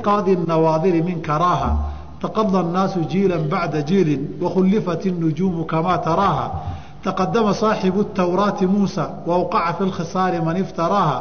[0.00, 1.75] qaadi nawaadiri min karaaha
[2.21, 6.51] taqada الnaasu jiila bacda jiilin wakhulifat الnujuumu kamaa taraaha
[7.03, 11.17] taqadama صaaxibu الtawraati muusa wawqaca fi اlkhisaari man iftaraaha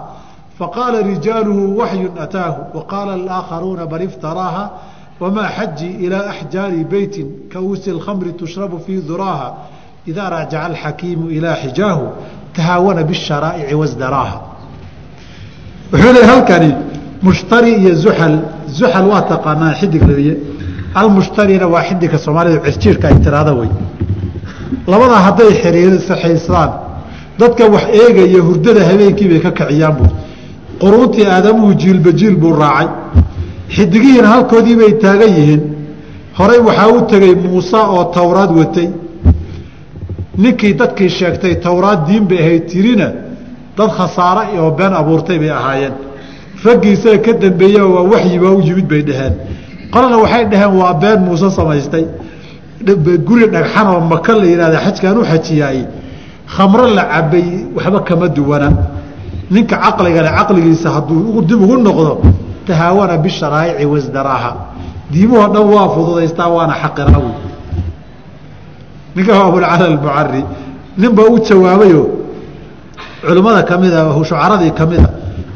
[0.58, 4.70] faqaala rijaaluhu waxyu ataahu waqaala اlaakharuuna bal iftaraaha
[5.20, 9.48] wamaa xajii ilaa axjaari beyti kauusi اlkhamri tushrabu fii duraaha
[10.06, 12.04] idaa raajaca alxakiimu ilaa xijaahu
[12.56, 14.36] tahaawana biالsharaa'ici wasdaraaha
[15.92, 16.70] wuxuu leey halkani
[17.22, 18.34] mushtari iyo zuxal
[18.78, 20.34] zuxal waa taqaanaa xidig labiye
[21.00, 23.70] almushtarina waa xidigka soomaalida cirjiirka ay tiraada wey
[24.92, 26.70] labadaa hadday xiriirsaxiisaan
[27.40, 30.04] dadka wax eegaya hurdada habeenkii bay ka kiciyaan bu
[30.82, 32.88] quruuntii aadamuhu jiilba jiil buu raacay.
[33.76, 35.62] Xidigihiina halkoodii bay taagan yihiin.
[36.38, 38.88] Horey waxaa u tegey muuse oo towraad watay.
[40.42, 43.08] Ninkii dadkii sheegtay towraad diin bay ahayd tirina
[43.76, 45.94] dad khasaare oo been abuurtay bay ahaayeen
[46.64, 49.34] raggiisaga ka dambeeya waa waxyibaa u yimid bay dhaheen.
[49.92, 52.04] Qolana waxay dhaheen waa been muuse samaystay.
[53.28, 55.78] Guri dhagxan oo maka la yihahda xajkaan u xajiyaay
[56.54, 58.68] khamro la cabay waxba kama duwana.
[59.50, 62.12] Ninka caqligale caqligiisa hadduu dib ugu noqdo
[62.66, 64.50] tahaawana bisharaa'ici wasdaraaha.
[65.12, 67.32] Diimuhoo dhan waa fududaystaa waana xaqiraawi.
[69.16, 70.42] Ninka abulcala almucari
[70.98, 72.02] nin baa u jawaabayo
[73.26, 75.08] culimmada kamida shucaradii kamida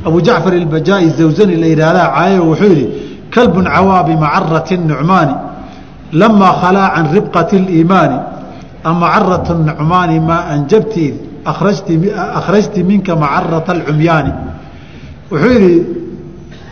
[0.04, 2.86] abu jacfar ilbajaa zawsani la yidhaahdaa caayo wuxuu yidhi
[3.34, 5.34] kalbun cawaa bimacarati nucmaani
[6.12, 8.18] lamaa khalaa can ribqati اliimaani
[8.84, 14.32] amacarat nucmaani maa anjabti akhrajti minka macarata alcumyaani.
[15.30, 15.86] Wuxuu yidhi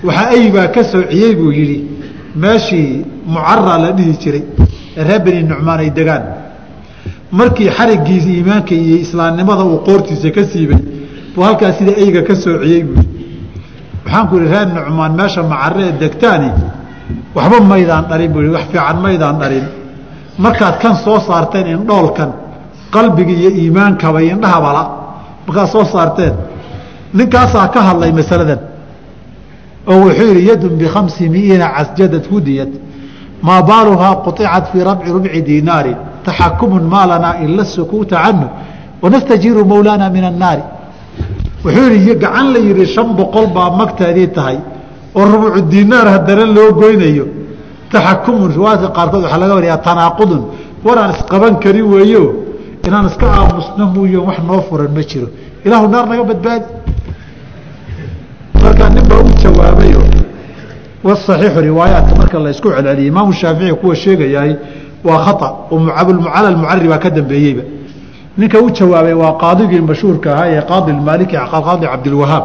[0.06, 1.78] waxaa aybaa ka soociyey buu yidhi
[2.36, 4.44] meeshii mucara la dhihi jiray
[4.96, 6.24] ee reer nucmaan ay degaan.
[7.32, 10.82] Markii xarigiisa iimaanka iyo islaamnimada uu qoortiisa ka siibay
[11.34, 13.02] buu halkaas sida eyga ka soociyey buu
[14.12, 16.50] waxaan ku ihi reer nucmaan meesha macare ee degtaani
[17.36, 19.66] waxba maydaan dhalin buu wax fiican maydaan dhalin
[20.44, 22.30] markaad kan soo saarteen indhoolkan
[22.94, 24.82] qalbiga iyo iimaankaba indhahabala.
[25.46, 26.34] Markaad soo saarteen
[27.14, 28.60] ninkaasaa ka hadlay masaladan
[29.90, 32.72] oo wuxuu yidhi yadun bikhamsi miiina casjadad hudiyat
[33.46, 35.92] maa baaluhaa quطicat fii rabci rubci diinaari
[36.24, 38.46] taxakumun maa lanaa ila sukuuta canhu
[39.02, 40.62] wanastajiiru mowlaana min annaari
[41.64, 44.58] wuxuu yidhi gacan la yidhi shan boqol baa magtaadii tahay
[45.18, 47.26] oo rubucu diinaar haddana loo goynayo.
[47.92, 50.42] Taxakumun riwaayadka qaarkood waxaa laga wariyaa tanaaqudun
[50.86, 52.22] waraan isqaban karin weeyo
[52.86, 55.28] inaan iska aamusno muuyo wax noo furan ma jiro.
[55.66, 56.66] Ilaahu naar naga badbaadi.
[58.62, 60.00] Markaa nin baa u jawaabayo
[61.06, 64.52] wasaxiixu riwaayaadka marka la isku celceliyay imaamu shaafici kuwa sheegayahay
[65.04, 67.62] waa khata oo abulmucala almucari baa ka dambeeyeyba
[68.38, 72.44] ninka u jawaabay waa qaadigii mashhuurka ahaa ee qaadi maaliki qaadi cabdilwahaab.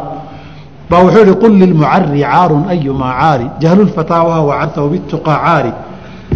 [0.89, 3.47] Baa wuxuu ihi qul lilmucari caarun ayumaa caari.
[3.59, 5.71] Jahlu lfataawaha wacantahu bituqaa caari.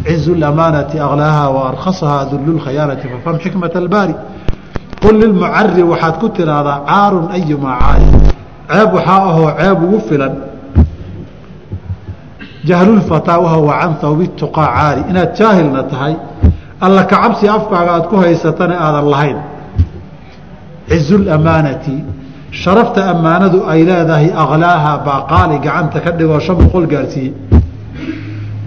[0.06, 4.16] Cizu lamaanati aklaaha waarkhasaha dullu lkhayaanati fafam xikmat albaari.
[5.04, 8.08] Qul lilmucari waxaad ku tiraahdaa caarun ayumaa caari.
[8.72, 10.34] Ceeb waxaa ahoo ceeb ugu filan.
[12.70, 15.02] Jahlulfataawaha wacantahu bituqaa caari.
[15.10, 16.16] Inaad jaahilna tahay
[16.86, 19.38] alla kacabsi afkaaga aad ku haysatana aadan lahayn.
[20.90, 21.96] Cizulamaanati
[22.64, 27.34] sharafta ammaanadu ay leedahay aklaaha baa qaali gacanta ka dhigoo shan boqol gaarsiiyey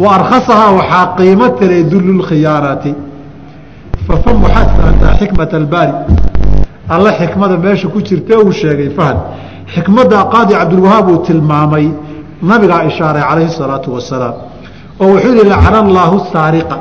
[0.03, 2.93] wa arkhasahaa waxaa qiimo tiray dullulkhiyaanati
[4.07, 5.93] fafam waxaad fahantaa xikmat albaari.
[6.95, 9.19] Alla xikmada meesha ku jirta uu sheegay fahad.
[9.75, 11.87] Xikmadda qaadi cabdilwahaab uu tilmaamay
[12.51, 14.35] nabigaa ishaaray calayhi salaatu wasalaam
[15.03, 16.77] oo wuxuu yihi lacana allaahu saariqa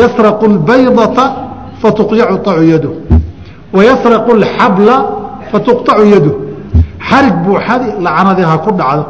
[0.00, 1.24] yasraqu lbaydata
[1.82, 2.94] fatuqyacu yaduh
[3.76, 4.96] wa yasraqu alxabla
[5.50, 6.34] fatuqطacu yaduh
[7.08, 9.04] xarig buu xadi lacanadii ha ku dhacdo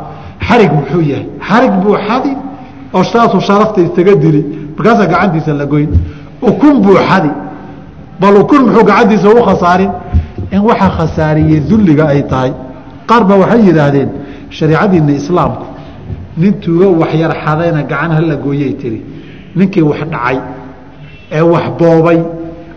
[0.49, 2.33] xarig muxuu yahay xarig buu xadi
[2.97, 4.41] oo saasuu sharafta isaga dili
[4.77, 5.91] markaasaa gacantiisa la goyn
[6.49, 7.31] ukun buu xadi
[8.21, 9.91] bal ukun muxuu gacantiisa u khasaarin
[10.55, 12.53] in waxa khasaariyey dulliga ay tahay
[13.09, 14.09] qaar baa waxay yidhaahdeen
[14.59, 15.65] shareicadiina islaamku
[16.41, 19.01] nin tuugo waxyar xadayna gacan hala gooyay tiri
[19.59, 20.39] ninkii wax dhacay
[21.33, 22.19] ee wax boobay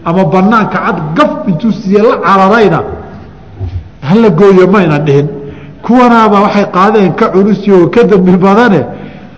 [0.06, 2.80] ama banaanka cad gaf intuu siiye la cararayna
[4.02, 5.28] hala gooyo mayna dhihin.
[5.86, 8.82] Kuwanaaba waxay qaadeen ka culusiyo ka dembi badane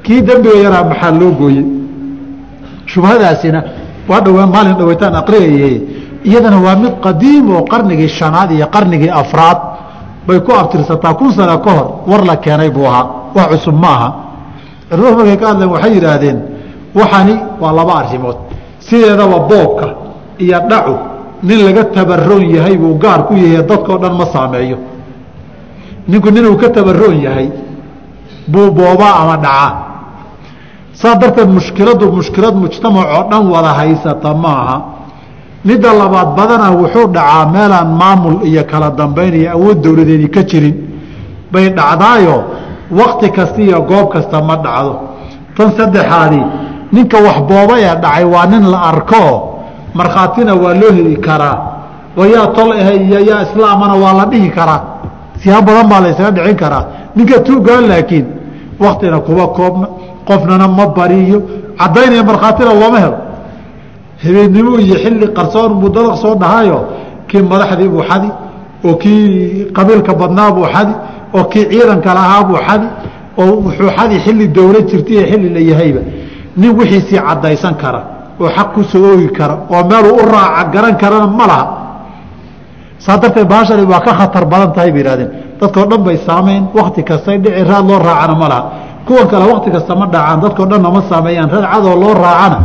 [0.03, 1.65] kii dembiga yaraa maxaa loo gooyey?
[2.85, 3.63] Shubhadaasina
[4.09, 5.81] waa dhawaan maalin dhaweytaan aqriyaye
[6.29, 9.57] iyadana waa mid qadiim oo qarnigii shanaad iyo qarnigii afraad
[10.27, 13.05] bay ku abtirsataa kun sano ka hor war la keenay buu ahaa.
[13.35, 14.09] Wax cusub ma aha.
[14.89, 16.37] Culimadu markay ka hadleen waxay yidhaahdeen
[16.95, 18.37] waxani waa laba arrimood
[18.89, 19.87] sideedaba boobka
[20.39, 20.95] iyo dhacu
[21.43, 24.77] nin laga tabaroon yahay buu gaar ku yahay dadkao dhan ma saameeyo.
[26.07, 27.49] Ninku ninuu ka tabaroon yahay
[28.47, 29.71] buu boobaa ama dhacaa.
[30.93, 34.77] Saa darteed mushkiladu mushkilad mujtamac oo dhan wada haysata maaha.
[35.65, 40.75] Midda labaad badanaa wuxuu dhacaa meelaan maamul iyo kala dambayn iyo awood dowladeedi ka jirin.
[41.51, 42.35] Bay dhacdaayo
[42.99, 44.93] wakti kasta iyo goob kasta ma dhacdo.
[45.55, 46.45] Tan saddexaadii
[46.91, 49.23] ninka wax booba ee dhacay waa nin la arko
[49.93, 51.57] markhaatina waa loo heli karaa.
[52.17, 54.81] Wayaa tol ahe iyo yaa islaamana waa la dhihi karaa.
[55.41, 56.85] Siyaab badan baa la dhicin karaa.
[57.15, 58.25] Ninka tuugaan laakiin
[58.79, 59.87] waktina kuba koobna
[60.27, 61.41] qofnana ma bariyo.
[61.77, 63.17] Caddaynaya markhaatina looma helo.
[64.23, 66.79] Habeennimo iyo xilli qarsoon buu soo dhahayo
[67.27, 68.29] kii madaxdii buu xadi
[68.83, 70.93] oo kii qabiilka badnaa buu xadi
[71.33, 72.87] oo kii ciidanka lahaa buu xadi
[73.37, 76.01] oo wuxuu xadi xilli dowlad jirtay xilli la yahayba
[76.57, 78.01] nin wixiisii caddaysan kara
[78.39, 81.65] oo xaq ku soo oogi kara oo meeluu u raaca garan karana ma laha.
[82.99, 87.01] Saa darteed baashani waa ka khatar badan tahay bay yihahdeen dadkao dhan bay saamayn wakti
[87.09, 88.63] kastay dhici raad loo raacana ma laha.
[89.07, 92.57] Kuwan kale wakti kasta ma dhacaan dadkao dhanna ma saameeyaan raad cadoo loo raacana.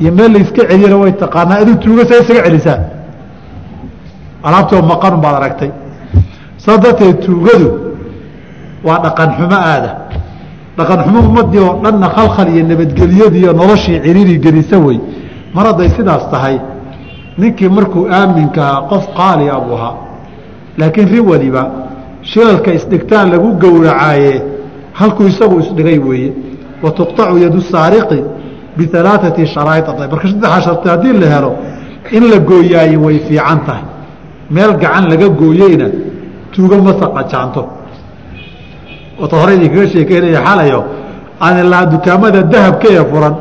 [0.00, 2.78] Iyo meel layska celiyana way taqaanaa aduu tuuga saa isaga celisaa.
[4.46, 5.70] Alaabtoo maqan baad aragtay.
[6.64, 7.68] Saa darteed tuugadu
[8.86, 9.90] waa dhaqan xumo aada
[10.78, 14.98] dhaqan xumo ummadii oo dhanna khalkhal iyo nabadgelyadii iyo noloshii ciriiri gelisa wey
[15.54, 16.56] mar hadday sidaas tahay
[17.38, 19.94] ninkii markuu aaminkahaa qof qaali a buu ahaa
[20.78, 21.62] laakiin ri waliba
[22.30, 24.42] shilalka isdhigtaan lagu gowracaaye
[24.92, 26.32] halkuu isagu isdhigay weeye
[26.82, 28.20] wa tuqطacu yadu saariqi
[28.76, 31.52] bialaaثati sharaaid marka saddexaa sharti haddii la helo
[32.16, 33.84] in la gooyaaye way fiican tahay
[34.50, 35.88] meel gacan laga gooyeyna
[36.52, 37.62] tuuga ma saqajaanto
[39.20, 40.80] wata hore idinkaga sheekeynaya xalayo
[41.44, 43.34] aan ilaa dukaamada dahabka ee furan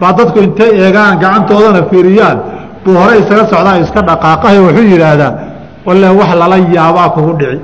[0.00, 2.38] baa dadku intay eegaan gacantoodana fiiriyaan.
[2.84, 5.32] Buu hore isaga socdaa iska dhaqaaqahay wuxuu yidhaahdaa
[5.86, 7.58] walle wax lala yaabaa kugu dhici.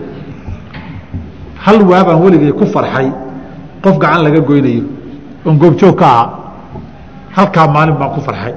[1.65, 3.09] Hal waabaan weligay ku farxay.
[3.85, 4.85] Qof gacan laga goynayo
[5.47, 6.25] oon goobjoog ka aha
[7.37, 8.55] halkaa maalin baan ku farxay.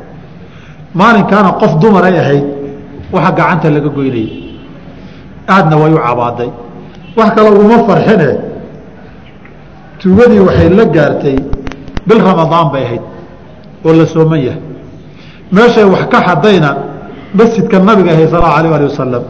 [1.00, 2.46] Maalinkaana qof dumaray ahayd
[3.14, 4.30] waxa gacanta laga goynayay
[5.54, 6.50] aadna way u cabaaday.
[7.18, 8.30] Wax kale uguma farxine
[10.02, 11.36] tuugadii waxay la gaartay
[12.08, 13.02] bil ramadaan bay ahayd
[13.86, 14.62] oo la sooman yahay.
[15.52, 16.70] Meeshay wax ka xadayna
[17.34, 19.24] masjidka nabiga ahay sal alah ali wasalam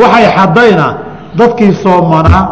[0.00, 0.86] waxay xadayna
[1.38, 2.44] dadkii soomanaa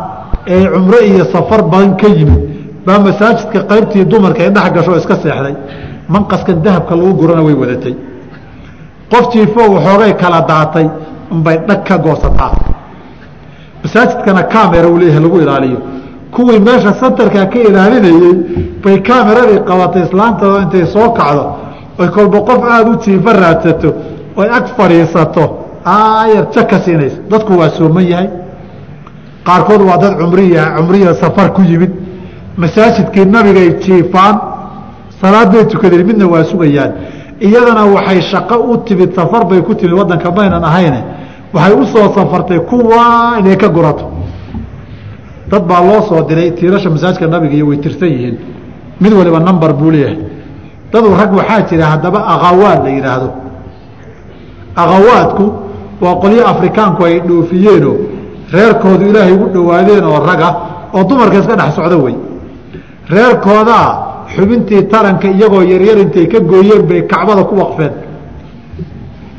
[0.46, 2.40] ee cumro iyo safar badan ka yimid.
[2.86, 5.54] Baa masaajidka qaybtii dumarka ay dhex gasho iska seexday.
[6.08, 7.94] Manqaskan dahabka lagu gurana way wadatay.
[9.12, 10.86] Qof jiifo waxoogay kala daatay
[11.30, 12.52] unbay dhag ka goosataa.
[13.84, 15.78] Masaajidkana camera uu leeyahay lagu ilaaliyo
[16.34, 18.34] kuwii meesha santarkaa ka ilaalinayey
[18.84, 21.44] bay kameradii qabatay islaantooda intay soo kacdo.
[21.98, 23.88] Oy kolba qof aada u jiifo raadsato
[24.36, 25.44] oy ag fadhiisato
[25.84, 27.16] aayar jaka siinaysa.
[27.30, 28.28] Dadku waa sooman yahay.
[29.46, 31.90] Qaarkood waa dad cumriya cumriya safar ku yimid.
[32.56, 34.36] Masaajidkii nabigay jiifaan
[35.20, 36.92] salaad bay tukadeen midna waa sugayaan.
[37.40, 41.00] Iyadana waxay shaqo u timid safar bay ku timid wadanka maynan ahayne.
[41.54, 44.04] Waxay u safartay kuwa inay ka gurato
[45.50, 48.36] dad baa loo soo diray tiirasha masaajidka nabiga iyo way tirsan yihiin.
[49.00, 50.18] Mid waliba number buu leeyahay.
[50.92, 53.28] Dadu rag waxaa jira haddaba akhawaad la yidhaahdo
[54.82, 55.44] akhawaadku
[56.02, 57.96] waa qolyo afrikaanku ay dhoofiyeenoo
[58.52, 60.48] reerkoodu ilaahay ugu dhowaadeen oo raga
[60.96, 62.14] oo dumarka iska dhex socdo wey.
[63.14, 63.86] Reerkoodaa
[64.34, 67.92] xubintii taranka iyagoo yaryar intay ka gooyeen bay kacbada ku waqfeen.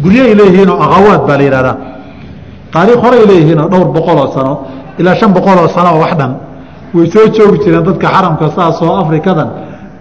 [0.04, 1.75] Guryahay leeyihiinoo akhawaad baa la yihahdaa
[2.74, 4.54] taariikh horay leeyihiinoo dhowr boqoloo sano
[5.00, 6.34] ilaa shan boqoloo sano oo wax dhan
[6.94, 9.50] way soo joogi jireen dadka xaramka saasoo afrikadan.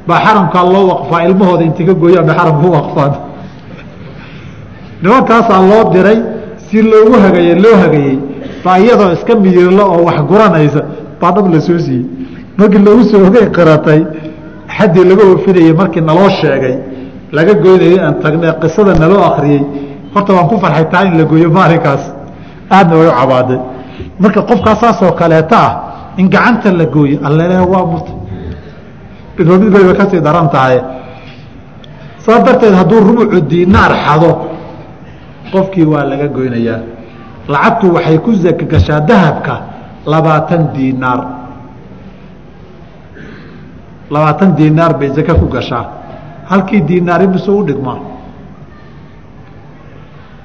[0.09, 3.13] Baa xaramkaa loo waqfaa ilmahooda intay ka gooyaan bay xaramka u waqfaan.
[5.03, 6.19] Nimankaasaa loo diray
[6.67, 8.19] si loogu hagaye loo hagayey
[8.65, 10.81] baa iyadoo iska miyirlo oo wax guranaysa
[11.21, 12.07] baa dhab la soo siiyey.
[12.59, 14.01] Markii loogu soo hogay qiratay
[14.77, 16.77] xaddii laga oofinayey markii naloo sheegay
[17.33, 19.63] laga goynayay aan tagnay qisada naloo akriyey
[20.15, 22.03] horta waan ku farxay taa in la gooyo maalinkaas
[22.77, 23.61] aadna way u cabaaday
[24.21, 25.73] marka qofkaa saasoo kaleeta ah
[26.17, 27.87] in gacanta la gooyo allele waa
[29.59, 30.81] mid bayba ka sii daran tahay.
[32.19, 34.31] Saas darteed hadduu rubucu diinaar xado
[35.53, 36.81] qofkii waa laga goynayaa
[37.49, 39.55] lacagtu waxay ku zaka gashaa dahabka
[40.07, 41.21] labaatan diinaar
[44.11, 45.85] labaatan diinaar bay zaka ku gashaa.
[46.51, 47.99] Halkii diinaari mise u dhigmaa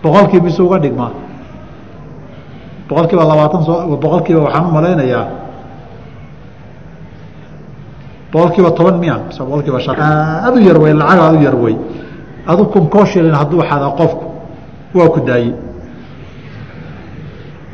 [0.03, 1.11] boqolkii mise uga dhigmaa
[2.93, 5.25] boqol kiiba labaatan soo boqol kiiba waxaan u malaynayaa
[8.31, 9.95] boqol kiiba toban miya mise boqol kiiba shan.
[9.99, 11.75] Aada u yar wey lacag aada u yar wey
[12.47, 14.25] adu kun koo shilin hadduu xada qofku
[14.93, 15.53] waa ku daaye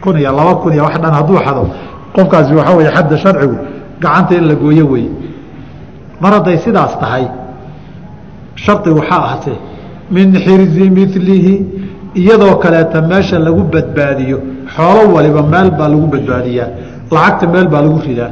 [0.02, 1.64] kun iyo laba kun iyo wax dhan hadduu xado.
[2.16, 3.58] Qofkaasi waxaa wey xadda sharcigu
[4.02, 5.10] gacanta in la gooyo wey
[6.22, 7.28] mar hadday sidaas tahay
[8.56, 9.54] shardi waxaa ahse
[10.12, 11.56] min xirzi milihi
[12.16, 14.38] iyadoo kaleeta meesha lagu badbaadiyo
[14.76, 16.68] xoolo waliba meel baa lagu badbaadiyaa
[17.12, 18.32] lacagta meel baa lagu ridaa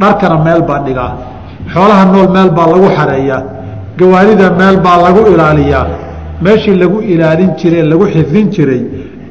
[0.00, 1.12] dharkana meel baa dhigaa
[1.72, 3.42] xoolaha nool meel baa lagu xareeyaa
[3.98, 5.86] gawaarida meel baa lagu ilaaliyaa
[6.44, 8.82] meeshii lagu ilaalin jiray lagu xifdin jiray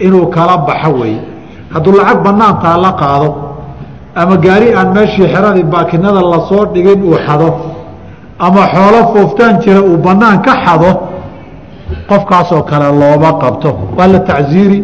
[0.06, 1.16] inuu kala baxo wey
[1.74, 3.30] hadduu lacag banaantaa la qaado
[4.16, 7.50] ama gaari aan meeshii xeradii baakinada la soo dhigin uu xado
[8.46, 10.92] ama xoolo fooftaan jira uu banaan ka xado
[12.10, 13.70] qofkaasoo kale looma qabto.
[13.98, 14.84] Waa la tacsiiri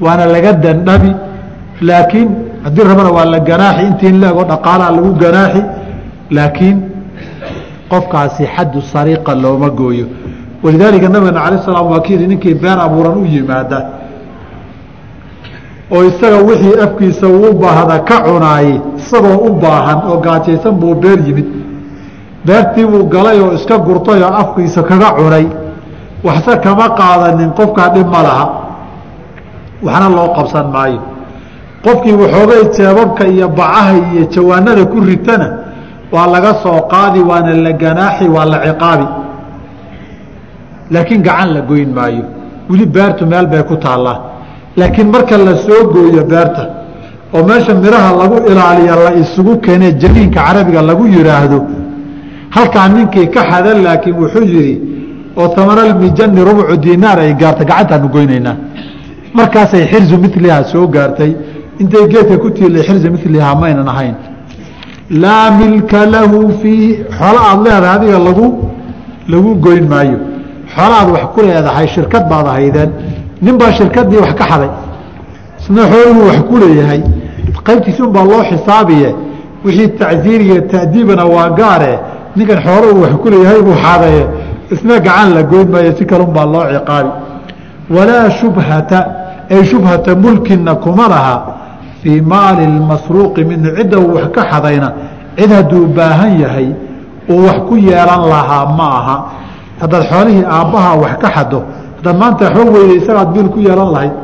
[0.00, 1.10] waana laga dandhabi.
[1.80, 2.28] Laakiin
[2.64, 5.62] haddii rabana waa la ganaaxi intii leego dhaqaalaha lagu ganaaxi
[6.30, 6.76] laakiin
[7.90, 10.06] qofkaasi xaddu sariiqa looma gooyo.
[10.62, 13.78] Walidaalika nabigana alay slam waa ki yihi ninkii been abuuran u yimaada
[15.90, 21.18] oo isaga wixii afkiisa uu baahda ka cunaayey isagoo u baahan oo gaajaysan buu beer
[21.26, 21.46] yimid.
[22.46, 25.46] Beertii buu galay oo iska gurtay oo afkiisa kaga cunay
[26.26, 28.46] waxse kama qaadanin qofkaa dhib ma laha.
[29.86, 31.00] Waxna loo qabsan maayo.
[31.84, 35.48] Qofkii waxoogay jeebabka iyo bacaha iyo jawaanada ku ritana
[36.12, 39.06] waa laga soo qaadi waana la ganaaxi waa la ciqaabi.
[40.90, 42.24] Laakiin gacan la goyn maayo.
[42.70, 44.18] Weli beertu meel bay ku taallaa.
[44.76, 46.64] Laakiin marka la soo gooyo beerta
[47.34, 51.58] oo meesha midhaha lagu ilaaliya la isugu keene janiinka carabiga lagu yidhaahdo
[52.56, 54.74] halkaa ninkii ka xadan laakiin wuxuu yidhi
[55.40, 58.56] oo tamanalmijani rubcu dinaar ay gaarta gacantaanu goynaynaa.
[59.36, 61.32] Markaasay xirzu milihaa soo gaartay.
[61.80, 64.14] Intay geedka ku tiilay xirzu milihaa maynan ahayn.
[65.22, 68.46] Laa milka lahu fii xoola aada leedahay adiga lagu
[69.32, 70.18] lagu goyn maayo.
[70.74, 72.90] Xoola aad wax ku leedahay shirkad baad ahaydeen
[73.44, 74.70] nin baa shirkadii wax ka xaday.
[75.60, 77.00] Isna xooluu wax ku leeyahay.
[77.66, 79.10] Qaybtiisi un baa loo xisaabiye.
[79.64, 81.92] Wixii tacziir iyo ta'diibana waa gaare.
[82.36, 84.22] Ninkan xoolo uu wax ku leeyahay buu xadaye
[84.70, 87.10] isna gacan la goyn maayo si kalun baa loo ciqaabi
[87.90, 88.98] walaa shubhata
[89.50, 91.36] ay shubhata mulkina kuma laha
[92.02, 94.92] fii maali masruuqi minhu cidda uu wax ka xadayna
[95.36, 96.68] cid hadduu baahan yahay
[97.30, 99.16] uu wax ku yeelan lahaa ma aha.
[99.80, 101.62] Haddaad xoolihii aabbahaa wax ka xado
[101.96, 104.14] haddaad maanta xoog weyda isagaad biil ku yeelan lahayd.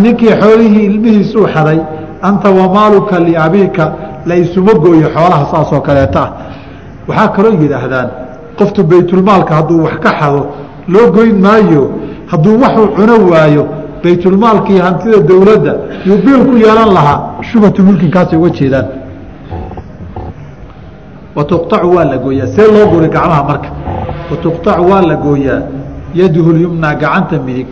[0.00, 1.80] Ninkii xoolihii ilmihiisuu xaday
[2.22, 3.92] anta wamaaluka liabiika
[4.26, 6.22] la isuma gooyo xoolaha saasoo kaleeta.
[6.22, 6.30] Ah
[7.08, 8.08] waxaa kaloo yidhaahdaan
[8.58, 10.46] qoftu baytulmaalka hadduu wax ka xado
[10.88, 11.90] loo goyn maayo.
[12.30, 13.66] Hadduu waxuu cuno waayo
[14.04, 15.72] baytulmaalkii hantida dowladda
[16.06, 17.18] yuu biil ku yeelan lahaa.
[17.48, 18.86] Shubhatu mulkinkaasay uga jeedaan.
[21.36, 22.46] Watuqacu waa la gooyaa.
[22.46, 23.68] See loo guri gacmaha marka.
[24.30, 25.62] Watuqacu waa la gooyaa.
[26.14, 27.66] Yaduhu lyumnaa gacanta midig.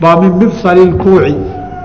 [0.00, 1.34] Baa min mifsali lkuuci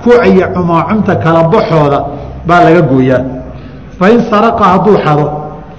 [0.03, 2.00] kuuca iyo cumaacumta kala baxooda
[2.48, 3.21] baa laga gooyaa.
[4.00, 5.25] Fain saraqa hadduu xado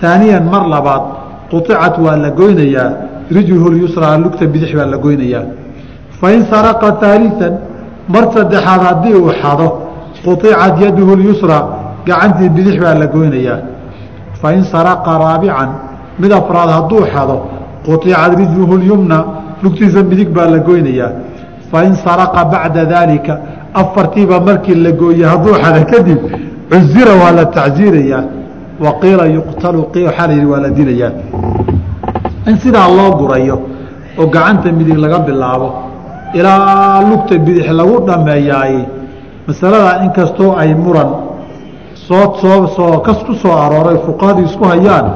[0.02, 1.02] aaniyan mar labaad
[1.52, 2.90] quicat waa la goynayaa
[3.30, 5.44] rijluhu lyusraa lugta bidix baa la goynayaa.
[6.20, 7.54] Fain saraqa aalian
[8.08, 9.68] mar saddexaad haddii uu xado
[10.24, 11.62] quicat yaduhu lyusraa
[12.06, 13.58] gacantii bidix baa la goynayaa.
[14.40, 15.70] Fain saraqa raabican
[16.18, 17.36] mid afraad hadduu xado
[17.84, 19.18] quicat rijluhu lyumna
[19.62, 21.10] lugtiisa midig baa la goynayaa.
[21.70, 23.34] Fain saraqa bacda daalika
[23.74, 26.18] afartiiba markii la gooye hadduu xado kadib
[26.70, 28.22] cuzira waa la tacsiirayaa
[28.84, 31.12] waqiila yuqtalu waxaa la yidhi waa la dilayaa
[32.50, 33.56] in sidaa loo gurayo
[34.18, 35.68] oo gacanta midig laga bilaabo
[36.34, 38.76] ilaa lugta bidix lagu dhammeeyaay
[39.46, 41.10] masaladaa inkastoo ay muran
[41.94, 45.06] soo soo soo kas ku soo arooray fuqahadu isku hayaan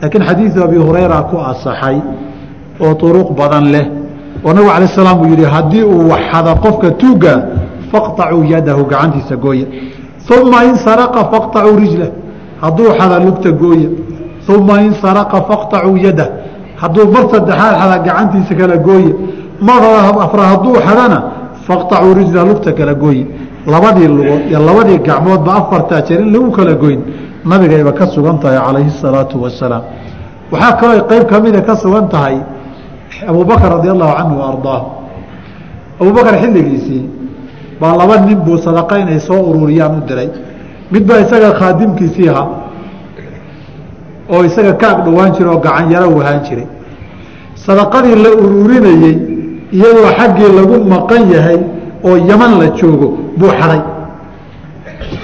[0.00, 1.96] laakiin xadiidu abi hurayra ku asaxay
[2.80, 3.86] oo turuq badan leh.
[4.44, 7.34] Oo nabig alay salaam uu yidhi haddii uu waxada qofka tuuga
[7.90, 9.66] faqطacuu yadahu gacantiisa gooya
[10.42, 12.10] uma in saraqa faqطacuu rijlah
[12.62, 13.88] hadduu xada lugta gooye
[14.48, 16.28] uma in saraqa faqtacuu yadah
[16.82, 19.12] hadduu mar saddexaad xada gacantiisa kala gooye
[19.60, 19.82] mar
[20.26, 21.18] afra hadduu xadana
[21.66, 23.26] faqtacuu rijla lugta kala gooye
[23.66, 27.00] labadii lugood iyo labadii gacmoodba afartaa jeer in lagu kala goyn
[27.44, 29.82] nabigayba ka sugan tahay calayhi salaatu wasalaam
[30.52, 32.38] waxaa kaloo qeyb kamida ka sugan tahay
[33.26, 34.86] abubakr radi allahu canhu ardaahu.
[36.00, 37.04] Abubakar xilligiisii
[37.80, 40.30] baa laba nin buu sadaqa inay soo ururiyaan u diray
[40.92, 42.48] mid baa isaga khaadimkiisii ahaa
[44.32, 46.66] oo isaga ka ag dhowaan jira oo gacan yaro wahaan jiray.
[47.66, 49.16] Sadaqadii la ururinayey
[49.72, 51.58] iyadoo xaggii lagu maqan yahay
[52.04, 53.80] oo yaman la joogo buu xaday.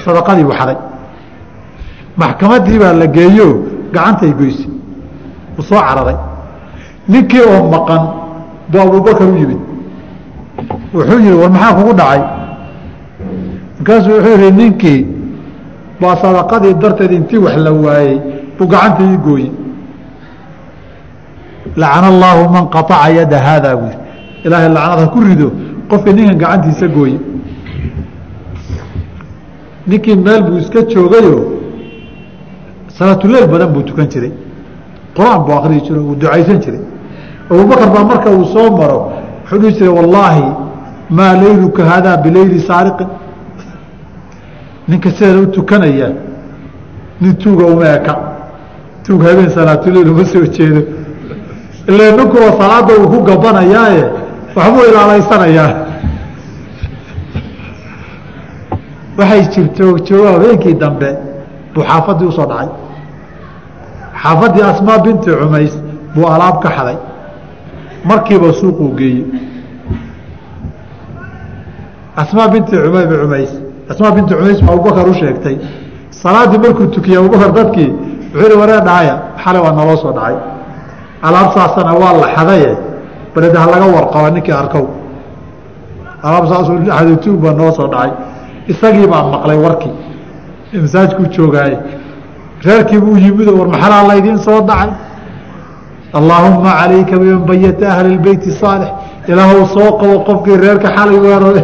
[0.04, 0.76] Sadaqadii buu xaday.
[2.16, 3.48] Maxkamadii baa la geeyo
[3.94, 4.68] gacantay goysay.
[5.58, 6.16] Uu soo cararay.
[7.08, 8.02] Ninkii oo maqan
[8.70, 9.60] buu abubakar u yimid.
[10.94, 12.20] Wuxuu yihi war maxaa kugu dhacay?
[13.78, 15.06] Markaasuu wuxuu yihi ninkii
[16.00, 18.18] baa sadaqadii darteed intii wax la waayey
[18.58, 19.50] buu gacanta ii gooyey.
[21.76, 23.92] Lacana allaahu man qaaca yada haadaa buu
[24.44, 25.48] ilaahay lacnad ha ku rido
[25.90, 27.18] qofkii ninkan gacantiisa gooye
[29.86, 31.36] ninkii meel buu iska joogayo
[32.98, 34.32] salaatuleyl badan buu tukan jiray.
[35.16, 36.80] Qur'aan buu akriyi jiro uu ducaysan jiray.
[37.50, 38.98] Abubakar baa marka uu soo maro
[39.42, 40.44] wuxuu dhihi jiray wallaahi
[41.10, 43.06] maa leyluka haadaa bileyli saariqin
[44.88, 46.08] ninka sideeda u tukanaya
[47.20, 48.14] nin tuuga uma eka
[49.06, 50.82] tuug habeen salaatuleyl uma soo jeedo.
[51.88, 54.04] Ila ninkuwa salaada uu ku gabanayaaye
[54.56, 55.74] waxbuu ilaalaysanayaa.
[59.18, 61.08] Waxay jirto jooga habeenkii dambe
[61.74, 62.68] buu xaafaddii u soo dhacay.
[64.22, 65.72] Xaafaddii asmaa binti cumays
[66.14, 66.96] buu alaab ka xaday
[68.04, 69.24] markiiba suuquu geeyey.
[72.16, 73.50] Asmaa binti umay cumays
[73.90, 75.56] asmaa binti cumays baa abubakar u sheegtay
[76.64, 77.90] markuu tukiyey abubakar dadkii
[78.34, 79.14] wuxuu ihi waree dhahaya
[79.44, 80.36] xalay waa naloo soo dhacay.
[81.22, 82.76] Alaab saasana waa la xadaye
[83.34, 84.86] baled ha laga warqaba ninkii arkow.
[86.22, 88.10] Alaab saasuu xaday tuug baa noo soo dhacay.
[88.68, 89.94] Isagii baa maqlay warkii
[90.82, 91.78] masaajkuu joogaaye
[92.64, 94.90] reerkii buu yimid war maxalaa laydiin soo dhacay?
[96.18, 98.90] Allaahuma calayka biman bayata ahli beyti saalix.
[99.28, 101.62] Ilaahw soo qabo qofkii reerka xalay weerare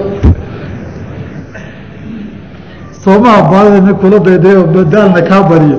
[3.04, 5.78] soomaha baadida nin kula daydayo badaalna kaa bariyo.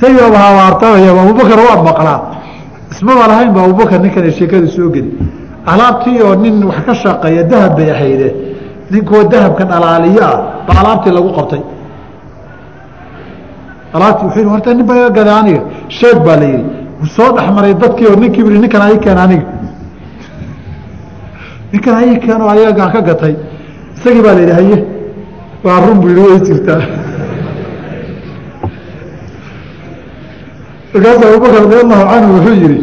[0.00, 2.20] Sayaba habaartamaya abubakar waa maqlaa.
[2.92, 5.12] Ismaba lahayn ba abubakar ninkan sheekada soo geli.
[5.66, 8.34] Alaabtii oo nin wax ka shaqeeya dahab bay ahayde
[8.90, 11.62] ninkuwa dahabka dhalaaliyo ah baa alaabtii lagu qabtay.
[13.94, 15.62] Alaabtii yidhi horta nin baa gaday aniga.
[15.88, 16.64] Sheeg baa la yidhi
[17.00, 19.46] wuu soo dhexmaray dadkii oo ninkii ninkan ai keen aniga
[21.72, 23.36] ninkan ai keeno ayagaan ka gatay
[24.06, 24.84] isagii baa la yidhi haye
[25.64, 26.80] waa run buu yidhi way jirtaa.
[30.94, 32.80] Markaasu abubakar radi allahu canhu wuxuu yihi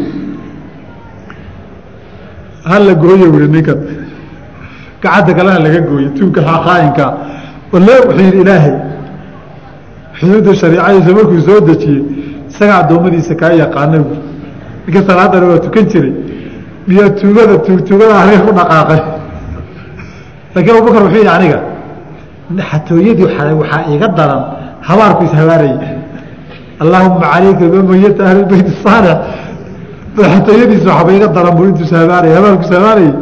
[2.64, 3.78] hala gooye ui ninkan
[5.02, 7.06] gacadda kalena laga gooye tuugka xaaqaayinka
[7.72, 8.74] wale wuxuu yihi ilaahay
[10.18, 12.02] xuduudda shariicadiisa markuu soo dejiyey
[12.50, 14.14] isaga addoommadiisa kaa yaqaana bu
[14.86, 16.12] ninka salaadana waa tukan jiray
[16.86, 19.23] miyaa tuugada tuugtuugada aniga ku dhaqaaqay
[20.54, 21.58] laakiin abubakar wuxuu yihi aniga
[22.70, 23.24] xatooyadii
[23.60, 24.42] waxaa iga daran
[24.88, 25.78] habaarku ishabaarayay
[26.82, 29.18] allaahuma calayka bimayata ahli beyt saalix
[30.32, 33.12] xatooyadiisa waxba iga daran buu intuu ishabaarayay habaarku ishabaarayay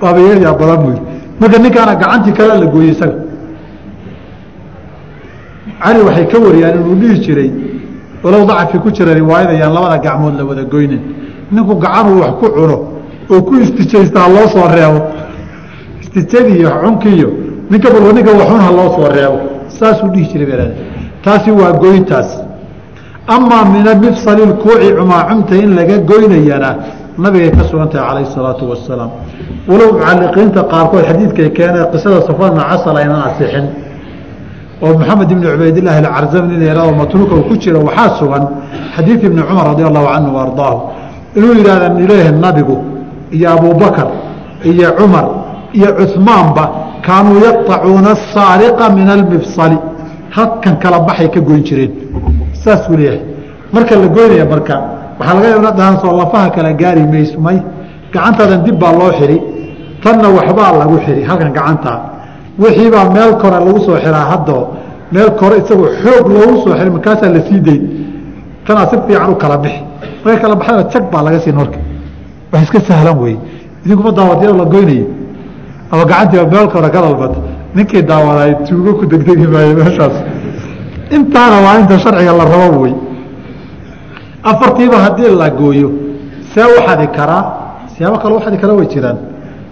[0.00, 0.94] baaba iga yaa badan buu
[1.40, 3.16] marka ninkaana gacantii kale la gooyey isaga.
[5.82, 7.50] Cali waxay ka wariyaan inuu dhihi jiray
[8.22, 11.00] walow dacfi ku jira riwaayada yaan labada gacmood la wada goynin.
[11.52, 12.76] Ninku gacanuu wax ku cuno
[13.32, 15.00] oo ku istijaystaa loo soo reebo
[16.14, 17.30] istijadiiyo cunkiiyo
[17.70, 19.38] ninka balba ninka waxun ha reebo.
[19.68, 20.68] Saasuu dhihi jiray baa
[21.24, 22.42] taasi waa goyntaas
[23.26, 26.76] amaa mina mifsali lkuuci cumaacumta in laga goynayana
[27.18, 29.10] nabigay ka sugan tahay calayhi salaatu wasalaam
[29.68, 33.66] walow mucaliqiinta qaarkood xadiidkay keenee qisada safwan bna casal aynan asixin.
[34.82, 38.44] Oo maxamed ibni cubaydillaahi alcarzam nin yahado matruuka uu ku jiro waxaa sugan
[38.96, 40.92] xadiid ibni cumar radi allahu canhu wa
[41.36, 42.76] inuu yidhahda ileeyahay nabigu
[43.30, 44.08] iyo abubakar
[44.64, 45.26] iyo cumar
[45.78, 46.64] iyo cuhmaanba
[47.06, 49.78] kaanuu yaqطacuuna asaariqa min almifsali.
[50.36, 51.92] Halkan kala baxay ka goyn jireen.
[52.62, 53.20] Saasuu leeyahay.
[53.74, 54.74] Marka la goynaya marka
[55.18, 57.58] waxaa laga yaaba dhahansoo lafaha kala gaari mayso may
[58.12, 59.38] gacantaadan dib baa loo xidhi
[60.02, 61.98] tanna waxbaa lagu xidhi halkan gacantaa
[62.62, 64.62] wixiibaa meel kore lagu soo xiraa haddoo.
[65.12, 67.82] Meel kore isagoo xoog loogu soo xiray markaasaa la sii dayn.
[68.66, 69.80] Tanaa si fiican u kala bixi.
[70.24, 71.78] Markay kala baxdana jag baa laga siin marka.
[72.52, 73.38] Wax iska sahlan weeye.
[73.84, 75.06] Idinkuma daawadyado la goynayo
[75.92, 77.38] ama gacantiiba meel kore ka dalbata
[77.74, 80.16] ninkii daawadaay tuugo ku degdegi maayo meeshaas.
[81.10, 82.94] Intaana waa inta sharciga la rabo wey.
[84.42, 85.88] Afartiiba haddii la gooyo
[86.54, 87.44] see u xadi karaa
[87.94, 89.18] siyaabo kale u xadi karaa way jiraan.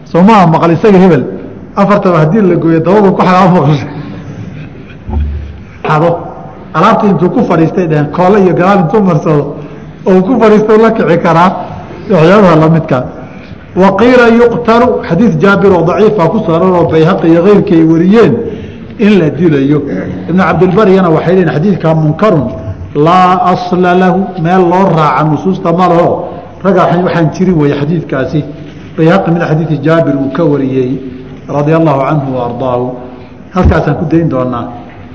[0.05, 1.25] Soo maha maqal isaga hebel.
[1.77, 3.87] Afartaba haddii la gooyo dabadu ku xagaa maqasha
[5.89, 6.11] xado.
[6.75, 9.57] Alaabta intuu ku fadhiistay dheheen koole iyo gadaal intuu marsado
[10.07, 11.51] oo ku fadhiista la kici karaa
[12.11, 12.99] waxyaabaha lamidka
[13.77, 18.35] waqiila yuqtalu xadiid jaabir oo daciifa ku saaran oo bayhaqi iyo keyrkii ay wariyeen
[18.99, 19.83] in la dilayo
[20.29, 22.47] ibnu cabdilbariyana waxay leeyiin xadiidkaa munkarun
[22.95, 26.29] laa asla lahu meel loo raaca nusuusta ma laho
[26.65, 28.45] ragga waxaan jirin weeye xadiidkaasi
[28.97, 30.93] bayhaqi min xadiidi jaabir uu ka wariyey
[31.49, 32.93] radia allahu canhu wa
[33.55, 34.67] halkaasaan ku dayn doonaa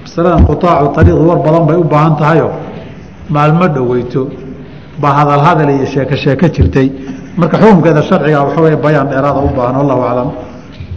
[0.03, 2.49] masaladan qutaacu ariiqi war badan bay u baahan tahayo
[3.29, 4.29] maalmo dhoweyto
[5.01, 6.87] baa hadal hadal iyo sheeko sheeko jirtay
[7.40, 10.28] marka xukunkeeda sharciga waxa wey bayaan dheeraada u baahan wallahu aclam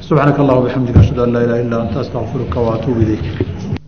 [0.07, 3.25] subxaanaka allah bixamdika ashhadu an laa ilaha illa anta astaqfiruka waatuubu ilayk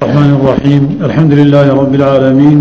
[0.04, 2.60] الرحمن الرحيم الحمد لله رب العالمين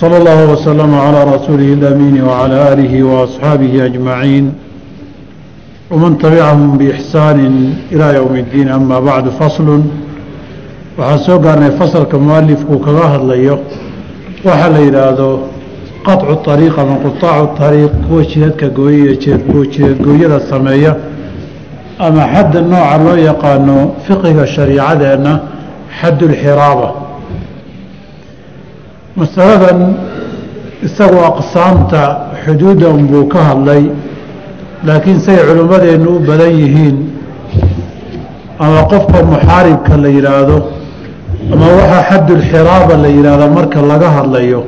[0.00, 4.44] صلى الله وسلم على رسوله الأمين وعلى آله وأصحابه أجمعين
[5.90, 7.38] ومن تبعهم بإحسان
[7.92, 9.68] إلى يوم الدين أما بعد فصل
[11.00, 13.56] waxaan soo gaarnay fasalka mualifku kaga hadlayo
[14.44, 15.28] waxaa la yidhaahdo
[16.07, 19.15] qaطcu ariiq ama quطaacu ariiq kuwa jidadka gooyaya
[19.73, 20.95] jidadgooyada sameeya
[21.99, 25.33] ama xadda nooca loo yaqaano fiqiga shariicadeenna
[25.99, 26.89] xaddu lxiraaba
[29.19, 29.79] masaladan
[30.87, 32.01] isagoo aqsaamta
[32.43, 33.83] xuduudan buu ka hadlay
[34.87, 36.97] laakiin say culummadeennu u badan yihiin
[38.59, 40.57] ama qofka muxaaribka la yidhaahdo
[41.53, 44.61] ama waxaa xaddu lxiraaba la yidhaahdo marka laga hadlayo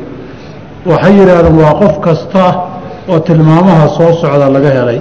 [0.89, 2.43] waxay yidhaahdeen waa qof kasta
[3.09, 4.99] oo tilmaamaha soo socda laga helay.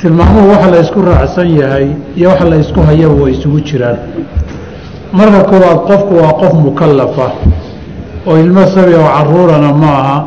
[0.00, 3.98] Tilmaamuhu waxa la ysku raacsan yahay iyo waxa la ysku hayaba way isugu jiraan.
[5.12, 7.28] Marka koowaad qofku waa qof mukallafa
[8.26, 10.18] oo ilmo sabi oo caruurana ma aha.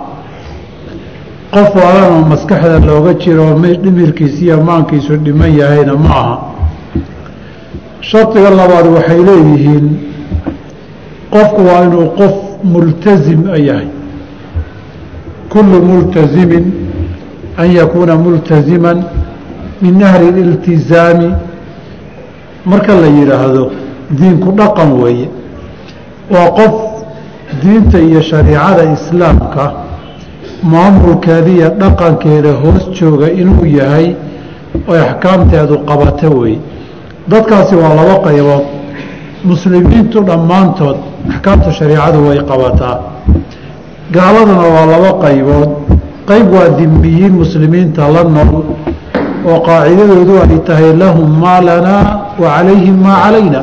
[1.53, 3.45] Qof waalanoo maskaxda looga jiro
[3.83, 6.35] dhimirkiisa iyo maankiisu dhiman yahayna ma aha.
[8.01, 9.85] Shardiga labaad waxay leeyihiin
[11.33, 13.87] qofku waa inuu qof multasim yahay
[15.49, 16.65] kullu multasimin
[17.57, 19.03] an yakuuna multasiman
[19.81, 21.29] min ahli اliltizaami
[22.65, 23.71] marka la yidhaahdo
[24.19, 25.27] diinku dhaqan weeye
[26.33, 26.73] waa qof
[27.61, 29.63] diinta iyo shariicada islaamka
[30.63, 34.07] maamulkeeda iyo dhaqankeeda hoos jooga inuu yahay
[34.87, 36.59] oy axkaamteedu qabato weeye
[37.31, 38.63] dadkaasi waa laba qaybood
[39.49, 40.97] muslimiintu dhammaantood
[41.33, 42.95] axkaamta shariicadu way qabataa
[44.15, 45.69] gaaladuna waa laba qaybood.
[46.27, 48.63] Qayb waa dimiyiin muslimiinta la nool
[49.49, 53.61] oo qaacidadoodu ay tahay lahum maa lanaa wa calayhim maa calayna.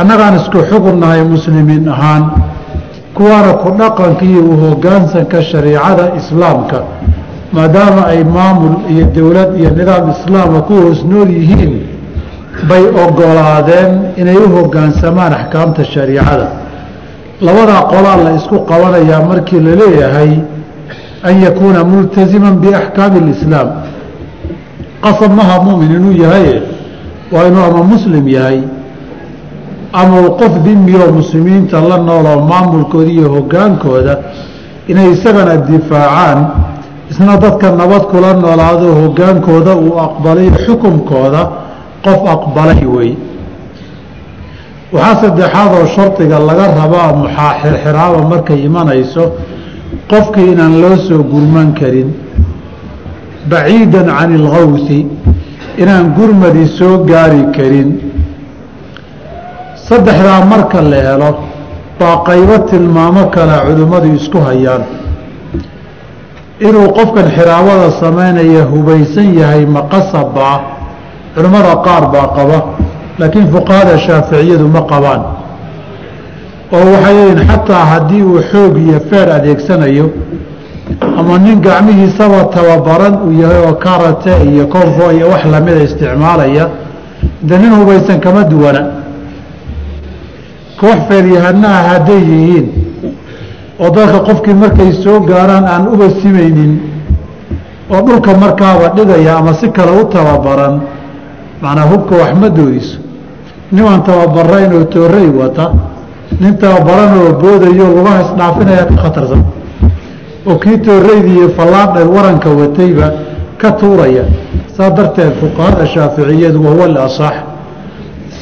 [0.00, 2.24] Annagaan isku xugunnahay muslimiin ahaan
[3.16, 6.78] kuwaana ku dhaqanka iyo u hoggaansanka shariicada islaamka
[7.52, 11.74] maadaama ay maamul iyo dowlad iyo nidaam islaama ku hoos nool yihiin
[12.68, 16.46] bay ogolaadeen inay u hoggaansamaan axkaamta shariicada
[17.40, 20.30] labadaa qolaa la isku qabanayaa markii la leeyahay
[21.22, 23.68] an yakuuna multasiman biaxkaami اlislaam
[25.04, 26.62] qasab maha mumin inuu yahaye
[27.32, 28.60] waa inuu ama muslim yahay
[29.92, 34.14] ama uu qof dimiyoo muslimiinta la nooloo maamulkooda iyo hoggaankooda
[34.88, 36.38] inay isagana difaacaan
[37.10, 41.40] isna dadka nabad kula noolaado hoggaankooda uu aqbalay xukunkooda
[42.04, 43.10] qof aqbalay wey
[44.96, 49.24] waxaa saddexaadoo shardiga laga rabaa muxaaxirxiraaba markay imanayso
[50.10, 52.08] qofkii inaan loo soo gurman karin
[53.50, 54.98] baciidan can ilgawsi
[55.82, 57.90] inaan gurmadi soo gaari karin.
[59.88, 61.30] Saddexdaa marka la helo
[61.98, 64.82] baa qaybo tilmaamo kale culimmadu isku hayaan.
[66.66, 70.56] Inuu qofkan xiraabada samaynaya hubaysan yahay maqasabaa
[71.34, 72.58] culimmada qaar baa qaba
[73.18, 75.22] laakiin fuqahada shaaficiyadu ma qabaan.
[76.72, 80.06] Oo waxay leeyihiin xataa haddii uu xoog iyo feer adeegsanayo
[81.18, 86.64] ama nin gacmihiisaba tababaran uu yahay oo karate iyo konfo iyo wax lamida isticmaalaya
[87.48, 88.82] de nin hubaysan kama duwana.
[90.80, 92.66] Koox feeryahanaha hadday yihiin
[93.80, 96.72] oo dadka qofkii markay soo gaaraan aan uba simaynin
[97.90, 100.74] oo dhulka markaaba dhigaya ama si kale u tababaran
[101.62, 102.98] macnaa hubka wax ma doodiso
[103.72, 105.72] niman tababarayn oo toorey wata.
[106.40, 109.42] Nin tababaran oo boodayo lugaha isdhaafinaya ka khatarsan.
[110.46, 113.06] Oo kii tooreydi iyo fallaadha waranka watayba
[113.60, 114.24] ka tuuraya.
[114.76, 117.34] Saa darteed fuqahada shaaficiyadu wahuwa alasax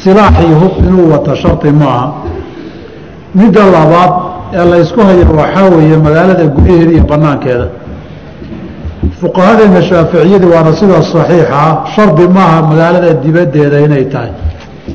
[0.02, 2.12] silaax iyo hub inuu wata shardi maaha
[3.34, 4.12] midda labaad
[4.54, 7.66] ee la ysku hayo waxaa weeye magaalada gudaheeda iyo banaankeeda
[9.20, 11.62] fuqahadeena shaaficiyadii waana sida saxiixa.
[11.94, 14.30] Shardi maaha magaalada dibaddeeda inay tahay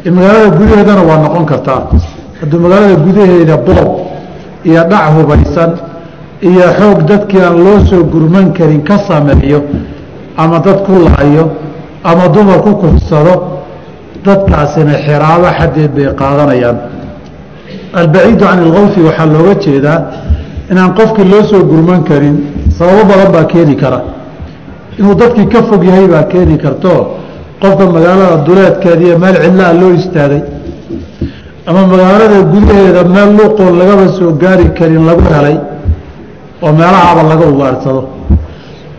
[0.05, 1.81] magaalada gudaheedana waa noqon kartaa.
[2.41, 3.89] Hadduu magaalada gudaheeda boob
[4.65, 5.71] iyo dhac hubaysan
[6.41, 9.61] iyo xoog dadkii aan loo soo gurman karin ka sameeyo
[10.37, 11.51] ama dad ku laayo
[12.03, 13.33] ama dumar ku kufsado
[14.25, 16.77] dadkaasina xiraabo xaddeed bay qaadanayaan.
[17.93, 19.99] Albaciidu can ilkawfi waxaa looga jeedaa
[20.71, 22.35] inaan qofkii loo soo gurman karin
[22.77, 23.99] sababo badan baa keeni kara.
[24.99, 27.15] Inuu dadkii ka fog yahay baa keeni karto
[27.61, 30.41] qofka magaalada duleedkeeda iyo meel cidlaa loo istaagay
[31.69, 35.57] ama magaalada gudaheeda meel luuqoon lagaba soo gaari karin lagu helay
[36.63, 38.01] oo meelahaaba laga ugaarsado.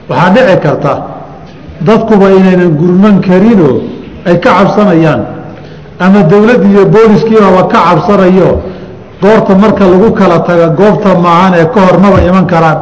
[0.08, 0.92] Waxaa dhici karta
[1.86, 3.74] dadkuba inaynan gurman karinoo
[4.28, 5.20] ay ka cabsanayaan
[6.04, 8.50] ama dowladd iyo booliskiibaba ka cabsanayo
[9.22, 12.78] goorta marka lagu kala taga goobta maahan ee ka hor maba iman karaan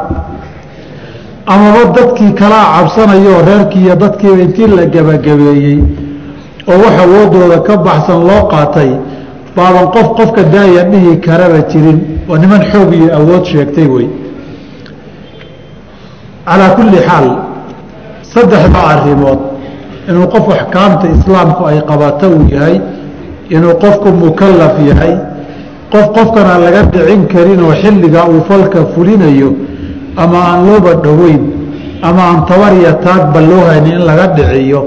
[1.53, 5.79] amaba dadkii kalaa cabsanayo reerkii iyo dadkiiba intii la gebagabeeyey
[6.71, 8.89] oo wax awoodooda ka baxsan loo qaatay
[9.55, 11.99] baaban qof qofka daaya dhihi karaba jirin.
[12.29, 14.07] Waa niman xoog iyo awood sheegtay wey.
[16.45, 17.27] Calaa kulli xaal
[18.33, 19.39] saddexda arrimood
[20.09, 22.75] inuu qof axkaamta islaamku ay qabato uu yahay
[23.55, 25.13] inuu qofku mukallaf yahay
[25.91, 29.49] qof qofkan aan laga dhicin karin oo xilligaa uu falka fulinayo
[30.23, 31.41] ama aan looba dhoweyn
[32.07, 34.81] ama aan tabar iyo taagba loo haynin in laga dhiciyo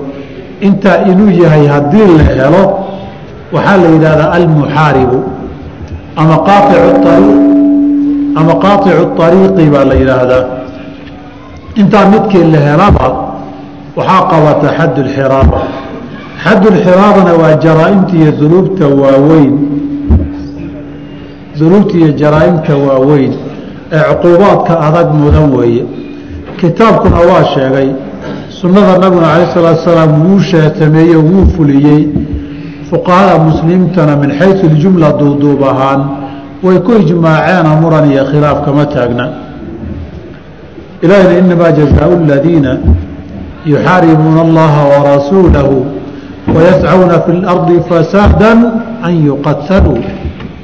[0.66, 2.64] intaa inuu yahay haddii la helo
[3.54, 5.18] waxaa la yidhahdaa almuxaaribu
[6.20, 6.80] ama qaaicu
[8.40, 10.44] ama qaaicu ariiqi baa la yidhaahdaa.
[11.80, 13.06] Intaa midkii la helaba
[13.96, 15.60] waxaa qabata xad lxiraaba
[16.44, 19.54] xad lxiraabana waa jaraa-imta iyo dunuubta waaweyn.
[21.58, 23.32] Dunuubta iyo jaraa-imta waaweyn
[23.92, 25.84] ee cuquubaadka adag mudan weeye.
[26.60, 27.88] Kitaabkuna waa sheegay
[28.48, 32.08] sunnada nabiguna calayh salaatu salaam wuu sheetameeye wuu fuliyey.
[32.90, 36.00] Fuqahada muslimiintana min xaysu ljumla duuduub ahaan
[36.62, 39.28] way ku ijmaaceena muran iyo khilaaf kama taagna.
[41.02, 42.78] Ilaahina inamaa jazaau aladiina
[43.66, 45.86] yuxaaribuuna allaha warasuulahu
[46.54, 48.50] wayascuuna fi اlardi fasaada
[49.02, 49.98] an yuqataluu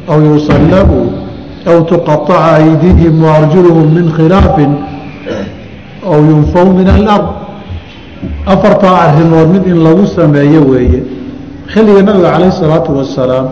[0.08, 1.27] aw yusallabuu
[1.70, 4.72] aw tuqaطaca aydiihim waarjuluhum min khilaafin
[6.12, 7.26] aw yunfaw min alard
[8.46, 11.00] afartaa arrimood mid in lagu sameeyo weeye
[11.72, 13.46] xilliga nabiga calayh isalaatu wasalaam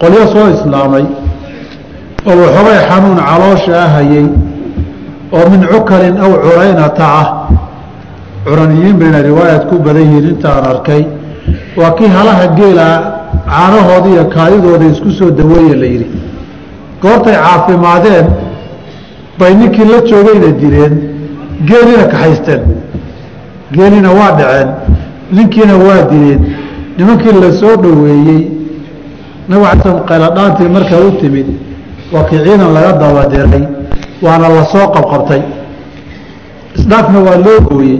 [0.00, 1.04] qolyo soo islaamay
[2.28, 4.26] oo waxoogay xanuun caloosha ahayey
[5.36, 7.26] oo min cukalin aw curaynata ah
[8.46, 11.02] curaniyiin bayna riwaayad ku badan yihiin intaan arkay
[11.78, 12.86] waa kii halaha geela
[13.52, 16.08] caanahooda iyo kaadidooda isku soo daweeye la yidhi
[17.02, 18.26] goortay caafimaadeen
[19.38, 20.94] bay ninkii la joogayna dileen
[21.68, 22.62] geelina kaxaysteen
[23.76, 24.68] geelina waa dhaceen
[25.36, 26.40] ninkiina waa dileen
[26.98, 28.42] nimankii la soo dhoweeyey
[29.48, 31.46] nabig xasan qayladhaantii markaa u timid
[32.12, 33.64] waa kii ciidan laga dabadiray
[34.24, 35.42] waana la soo qabqabtay.
[36.78, 37.98] Isdhaafna waa loo gooyey.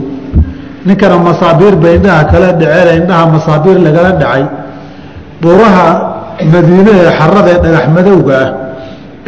[0.85, 4.43] Ninkana masaabiir bay indhaha kala dhaceen indhaha masaabiir lagala dhacay.
[5.41, 5.87] Buuraha
[6.53, 8.49] madiine ee xarada ee dhagax madowga ah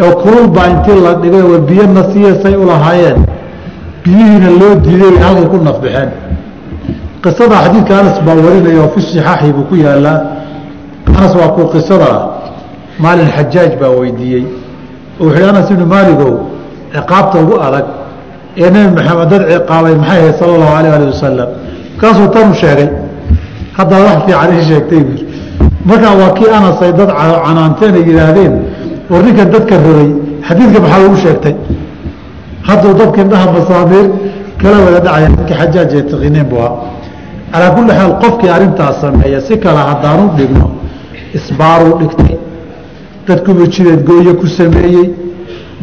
[0.04, 3.20] oo kulul baa intii la dhigay biyo nasiyasay u lahaayeen.
[4.04, 6.10] Biyihiina loo diiday halkay ku nafbaxeen
[7.24, 10.20] qisada xadiidka anas baa warinaya oo fi sixaaxi buu ku yaalaa
[11.18, 12.10] anas waa kuu qisada
[13.04, 14.46] maalin xajaaj baa weydiiyey.
[15.20, 16.34] Oo wuxuu anas ibnu maaligow
[16.94, 17.86] ciqaabta ugu adag
[18.58, 21.50] ee nebi maxamed dad ciqaabay maxay ahayd sala allahu alayh ali wasalam
[21.94, 22.89] markaasuu tanu sheegay
[23.78, 25.02] haddaa wax fiican ii sheegtay.
[25.08, 25.26] Buui
[25.86, 27.10] markaa waa kii anasay dad
[27.46, 28.54] canaanteen ay yidhaahdeen
[29.10, 30.10] war ninkan dadka rogay
[30.48, 31.56] xadiidka maxaa lagu sheegtay?
[32.68, 34.06] Hadduu dadka indhaha masaamiir
[34.62, 36.76] kala wada dhacaya dadka xajaaj ee taqiineen bu ahaa.
[37.52, 40.68] Calaa kulli xaal qofkii arrintaas sameeya si kale haddaanu dhigno
[41.38, 42.36] isbaaruu dhigtay.
[43.28, 45.06] Dadkuubuu jideed gooye ku sameeyey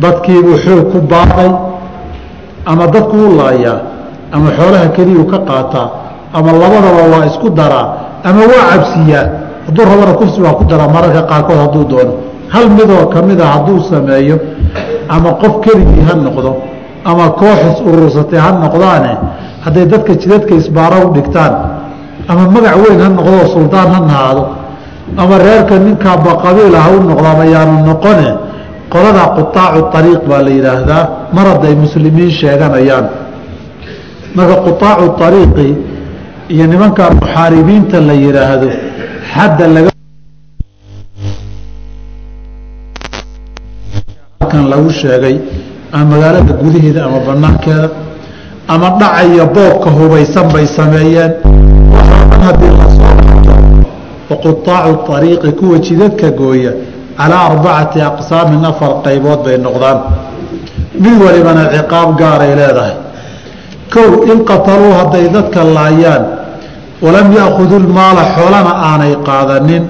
[0.03, 1.51] dadkiibuu xoog ku baaqay
[2.71, 3.79] ama dadku u laayaa
[4.33, 5.89] ama xoolaha keliyuu ka qaataa
[6.37, 7.87] ama labadaba waa isku daraa
[8.29, 9.25] ama waa cabsiyaa
[9.67, 12.13] hadduu rabana kufsi waa ku daraa mararka qaarkood hadduu doono
[12.55, 14.37] hal midoo ka mid a hadduu sameeyo
[15.15, 16.51] ama qof keligii ha noqdo
[17.11, 19.13] ama kooxis urursatay ha noqdaane
[19.65, 21.55] hadday dadka jidadka isbaaro u dhigtaan
[22.31, 24.45] ama magac weyn ha noqdoo suldaan ha nahaado
[25.23, 28.29] ama reerka ninkaaba qabiil ah u noqdo ama yaanu noqone
[28.93, 31.03] qolada qutaacu ariiq baa la yidhaahdaa
[31.37, 33.07] mar hadday muslimiin sheeganayaan
[34.37, 35.69] marka qutaacu ariiqi
[36.55, 38.69] iyo nimanka muxaaribiinta la yidhaahdo
[39.35, 39.90] xadda laga
[44.51, 45.39] halkan lagu sheegay
[45.95, 47.89] ama magaalada gudaheeda ama banaankeeda
[48.69, 51.33] ama dhacaya boobka hubaysan bay sameeyeen.
[51.95, 53.55] Waxaa dhan haddii la soo qabto
[54.31, 56.73] waqutaacu ariiqi kuwa jidadka gooya
[57.17, 59.99] calaa arbacati aqsaamin afar qaybood bay noqdaan.
[60.99, 62.95] Mid walibana ciqaab gaaray leedahay.
[63.91, 66.25] Kow in qataluu hadday dadka laayaan
[67.03, 69.83] walam yaakhuduu lmaala xoolana aanay qaadanin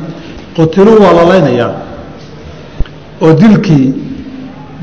[0.56, 1.68] qutiluu waa la
[3.20, 4.09] oo dilkii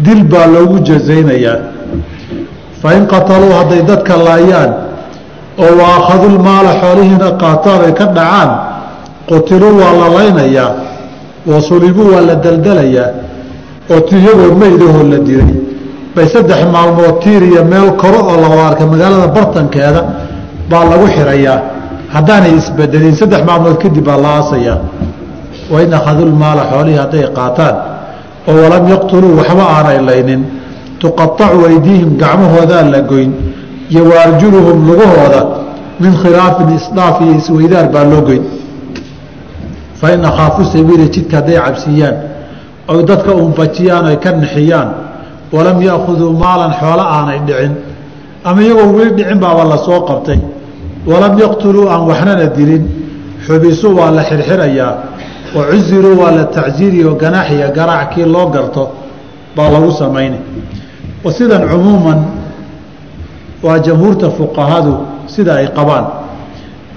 [0.05, 1.57] dil baa loogu jazaynayaa.
[2.81, 4.71] Fain qataluu hadday dadka laayaan
[5.63, 8.49] oo waakhaduu lmaala xoolihiina qaataan ay ka dhacaan
[9.29, 10.69] qutiluu waa la laynayaa
[11.51, 13.09] wasulibuu waa la daldalayaa
[13.93, 15.53] oo tiyagoo meydahoo la dilay
[16.15, 20.01] bay saddex maalmood tiir iyo meel koro oo laga arka magaalada bartankeeda
[20.69, 21.57] baa lagu xirayaa.
[22.13, 24.77] Haddaanay isbedelin saddex maalmood kadib baa la aasayaa.
[25.73, 27.75] Wain akhaduu lmaala xoolihii hadday qaataan
[28.49, 30.41] oo walam yaqtuluu waxba aanay laynin
[31.01, 33.31] tuqaacu aydiihim gacmahoodaa la goyn
[33.91, 35.41] iyo waarjuluhum lugahooda
[36.01, 38.43] min khilaafin isdhaaf iyo isweydaar baa loo goyn.
[40.01, 42.15] Fain akhaafu sabiila jidka hadday cabsiiyaan
[42.91, 44.89] oy dadka unfajiyaan oy ka nixiyaan
[45.55, 47.73] walam yaakhuduu maalan xoolo aanay dhicin
[48.47, 50.39] ama iyagoo weli dhicin baaba la soo qabtay.
[51.11, 52.83] Walam yaqtuluu aan waxnana dilin
[53.45, 54.91] xubisu waa la xirxirayaa
[55.55, 58.83] wa cusiruu waa la tacsiiri oo ganaaxiya garaac kii loo garto
[59.55, 60.39] baa lagu samaynay
[61.23, 62.19] wa sidan cumuuman
[63.63, 66.05] waa jamhuurta fuqahadu sida ay qabaan.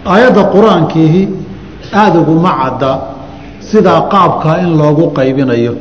[0.07, 1.23] Aayadda qur'aankiihi
[1.93, 2.91] aada uguma cadda
[3.71, 5.75] sidaa qaabkaa in loogu qaybinayo.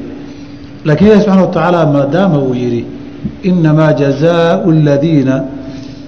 [0.85, 2.85] Laakiin ilahi subxana wa tacaala maadaama uu yidhi
[3.49, 5.35] innamaa jazaau aladiina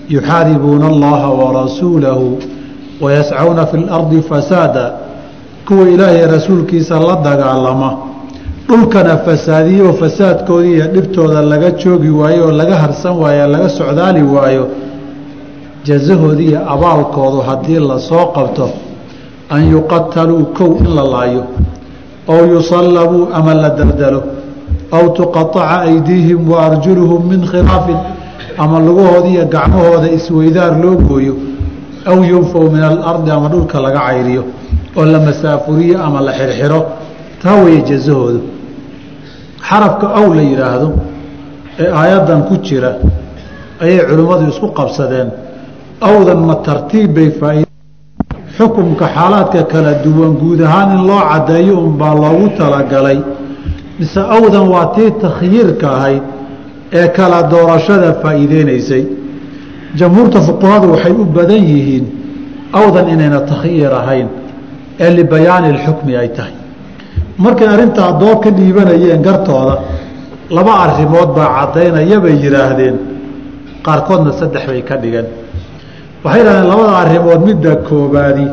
[0.10, 2.40] yuxaaribuuna allaha warasuulahu
[3.02, 4.86] wayascawna fi اlardi fasaada
[5.68, 7.92] kuwa ilaahay rasuulkiisa la dagaalama.
[8.68, 14.24] Dhulkana fasaadiyo oo fasaadkoodii iyo dhibtooda laga joogi waayo oo laga harsan waayo laga socdaali
[14.24, 14.68] waayo
[15.86, 18.70] jazahoodii iyo abaalkoodu haddii la soo qabto
[19.50, 21.44] an yuqataluu kow in la laayo
[22.28, 24.24] ow yusallabuu ama la daldalo
[24.92, 27.98] aw tuqaaca aydiihim wa arjuluhum min khilaafin
[28.58, 31.34] ama lugahooda iyo gacmahooda isweydaar loo gooyo
[32.06, 34.44] aw yunfaw min alardi ama dhulka laga cayriyo
[34.98, 36.80] oo la masaafuriyo ama la xirxiro
[37.44, 38.42] taa weeye jazahoodu.
[39.68, 40.88] Xarafka aw la yidhaahdo
[41.80, 42.92] ee aayaddan ku jira
[43.84, 45.30] ayay culimmadu isku qabsadeen.
[46.10, 47.66] Awdan ma tartiib bay faaid
[48.58, 53.20] xukumka xaalaadka kala duwan guud ahaan in loo caddeeyo unbaa loogu talagalay.
[54.00, 56.24] Mise awdan waa tii takhyiirka ahayd
[57.00, 59.04] ee kala doorashada faa'iideynaysay
[60.00, 62.06] jamhuurta fuqahadu waxay u badan yihiin
[62.80, 64.28] awdan inayna takhyiir ahayn
[65.04, 66.54] ee libayaani ilxukmi ay tahay.
[67.44, 69.76] Markay arrintaa doo ka dhiibanayeen gartooda
[70.56, 72.96] laba arrimood baa caddaynaya bay yidhaahdeen.
[73.86, 75.28] Qaarkoodna saddex bay ka dhigeen.
[76.24, 78.46] Waxay yidhahdeen labada arrimood midda koobaadi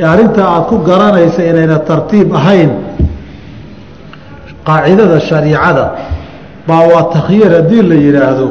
[0.00, 2.70] ee arrintaa aada ku garanaysa inayna tartiib ahayn.
[4.66, 5.84] Qaacidada shariicada
[6.68, 8.46] baa waa takhyiir haddii la yidhaahdo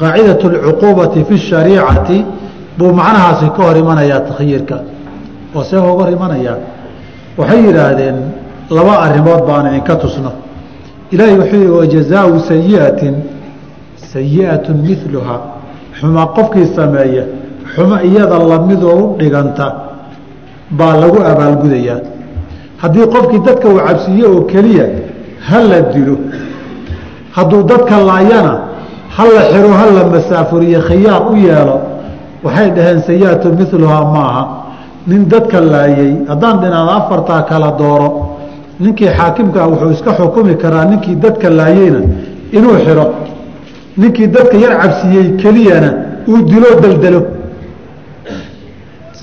[0.00, 2.18] qaacidat alcuquubati fi shariicati
[2.78, 4.76] buu macnahaasi ka hor imanayaa takhyiirka
[5.54, 6.56] oo see uga hor imanayaa
[7.38, 8.16] waxay yidhaahdeen
[8.70, 10.32] laba arrimood baan idinka tusno.
[11.12, 13.14] Ilaahay wuxuu yihi wajazaau sayiatin
[14.12, 15.40] sayi'atu miluhaa
[16.00, 17.24] xuma qofkii sameeya
[17.74, 19.66] xumo iyada lamidoo u dhiganta
[20.78, 22.00] baa lagu abaalgudayaa.
[22.82, 24.86] Haddii qofkii dadka uu cabsiiye oo keliya
[25.48, 26.16] ha la dilo
[27.36, 28.54] hadduu dadka laayana
[29.16, 31.76] ha la xiro ha la masaafuriyo khiyaar u yeelo
[32.44, 34.42] waxay dhaheen sayi'atu miluhaa maaha
[35.06, 38.08] nin dadka laayey haddaan dhinaada afartaa kala dooro
[38.80, 42.00] ninkii xaakimkaa wuxuu iska xukumi karaa ninkii dadka laayeyna
[42.56, 43.06] inuu xiro
[43.96, 45.90] ninkii dadka yar cabsiiyey keliyana
[46.28, 47.20] uu dilo deldelo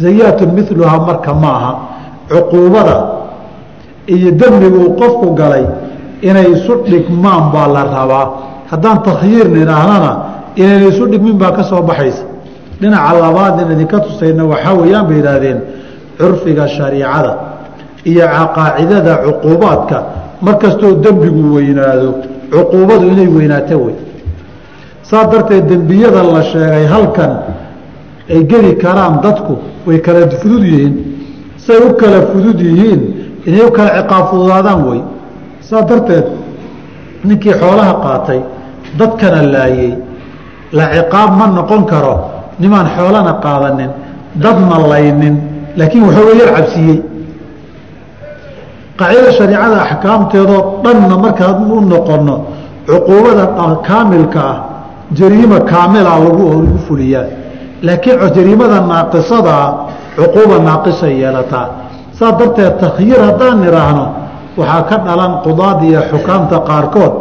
[0.01, 1.71] sayi'atun miluhaa marka ma aha.
[2.29, 2.97] Cuquubada
[4.07, 5.65] iyo dembigu uu qofku galay
[6.21, 8.25] inay isu dhigmaan baa la rabaa.
[8.71, 10.11] Haddaan takhyiir nidhaahnana
[10.55, 12.23] inayna isu dhigmin baa ka soo baxaysa
[12.81, 15.59] dhinaca labaad in idinka tusayna waxaa weeyaan bay yidhaahdeen
[16.19, 17.33] curfiga shariicada
[18.05, 19.97] iyo qaacidada cuquubaadka.
[20.41, 22.09] Markastoo dembigu weynaado
[22.51, 23.95] cuquubadu inay weynaato wey.
[25.01, 27.33] Saa darteed dembiyada la sheegay halkan
[28.29, 30.95] ay geli karaan dadku way kala fudud yihiin.
[31.57, 33.01] Say u kala fudud yihiin
[33.45, 35.01] inay u kala ciqaab fududaadaan wey.
[35.61, 36.25] Saa darteed
[37.23, 38.39] ninkii xoolaha qaatay
[38.99, 39.93] dadkana laayey
[40.71, 43.91] la ciqaab ma noqon karo nimaan xoolana qaadanin
[44.43, 45.35] dadna laynin
[45.79, 46.99] laakiin waxooga yar cabsiiyey
[48.99, 52.35] qaacidada shariicada axkaamteedoo dhanna markaan u noqono
[52.87, 53.45] cuquubada
[53.87, 54.57] kaamilka ah
[55.19, 57.27] jariima kaamila lagu lagu fuliyaa.
[57.87, 59.65] Laakiin jariimada naaqisadaa
[60.17, 61.67] cuquuba naaqisay yeelataa.
[62.19, 64.05] Saa darteed takhyiir haddaan nidhaahno
[64.59, 67.13] waxaa ka dhalan qudaada iyo xukaamta qaarkood.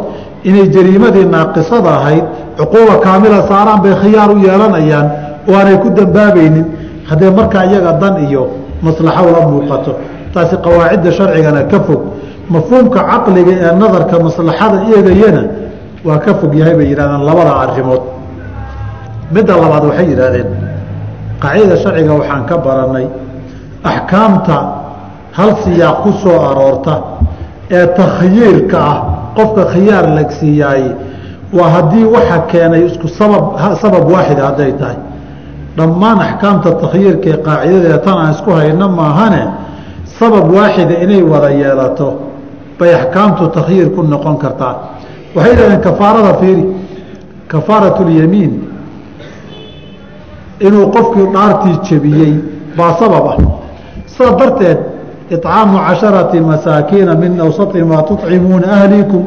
[0.49, 2.25] Inay jariimadii naaqisada ahayd
[2.59, 5.07] cuquuba kaamila saaraan bay khiyaar u yeelanayaan
[5.49, 6.65] oo ku dambaabaynin.
[7.09, 8.43] Haddee markaa iyaga dan iyo
[8.81, 9.91] maslaxo la muuqato
[10.33, 12.01] taasi qawaacidda sharcigana ka fog.
[12.49, 15.43] Mafhuumka caqliga ee nadarka maslaxada eegayana
[16.07, 18.01] waa ka fog yahay bay yidhahdeen labada arrimood.
[19.31, 20.49] Midda labaad waxay yidhaahdeen
[21.41, 23.07] qaacidada sharciga waxaan ka barannay
[23.83, 24.57] axkaamta
[25.37, 26.93] hal siyaaq ku soo aroorta
[27.71, 28.97] ee takhyiirka ah
[29.37, 30.91] qofka khiyaar lagsiiyaaye
[31.57, 33.43] waa haddii waxa keenay isku sabab
[33.81, 34.97] sabab waaxida hadday tahay
[35.77, 39.43] dhammaan axkaamta takhyiirka ee qaacidadeeda tan aan isku hayno maahane
[40.19, 42.07] sabab waaxida inay wada yeelato
[42.79, 44.75] bay axkaamtu takhyiir ku noqon kartaa.
[45.35, 46.63] Waxay yidhahdeen kafaarada fiiri
[47.47, 48.53] kafaarat lyamiin
[50.59, 52.33] inuu qofkii dhaartii jebiyey
[52.77, 53.37] baa sabab ah.
[54.05, 54.79] Sidaa darteed
[55.29, 59.23] iطcaamu casharati masaakiina min awsati maa tuطcimuuna ahlikum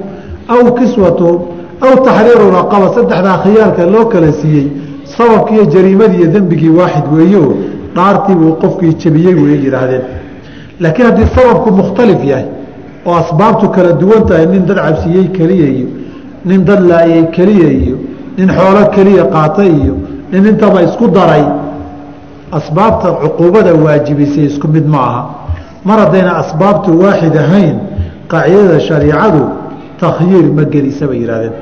[0.49, 1.41] aw kiswatuhum
[1.81, 4.90] aw taxriiru raqaba saddexdaa khiyaarka loo kala siiyey
[5.75, 7.55] jariimadii iyo dembigii waaxid weeyo
[7.97, 10.03] dhaartii buu qofkii jebiyey way yidhaahdeen.
[10.81, 12.45] Laakiin haddii sababku mukhtalif yahay
[13.07, 15.89] oo asbaabtu kala duwan tahay nin dad cabsiyey keliya iyo
[16.45, 17.97] nin dad laayay keliya iyo
[18.39, 19.95] nin xoolo keliya qaatay iyo
[20.33, 21.45] nin intaba isku daray
[22.53, 25.23] asbaabta cuquubada waajibisay isku mid ma aha.
[25.85, 27.77] Mar haddayna asbaabtu waaxid ahayn
[28.29, 29.43] qaacidada shariicadu
[30.01, 31.53] takhyiir ma gelisa bay yidhahdeen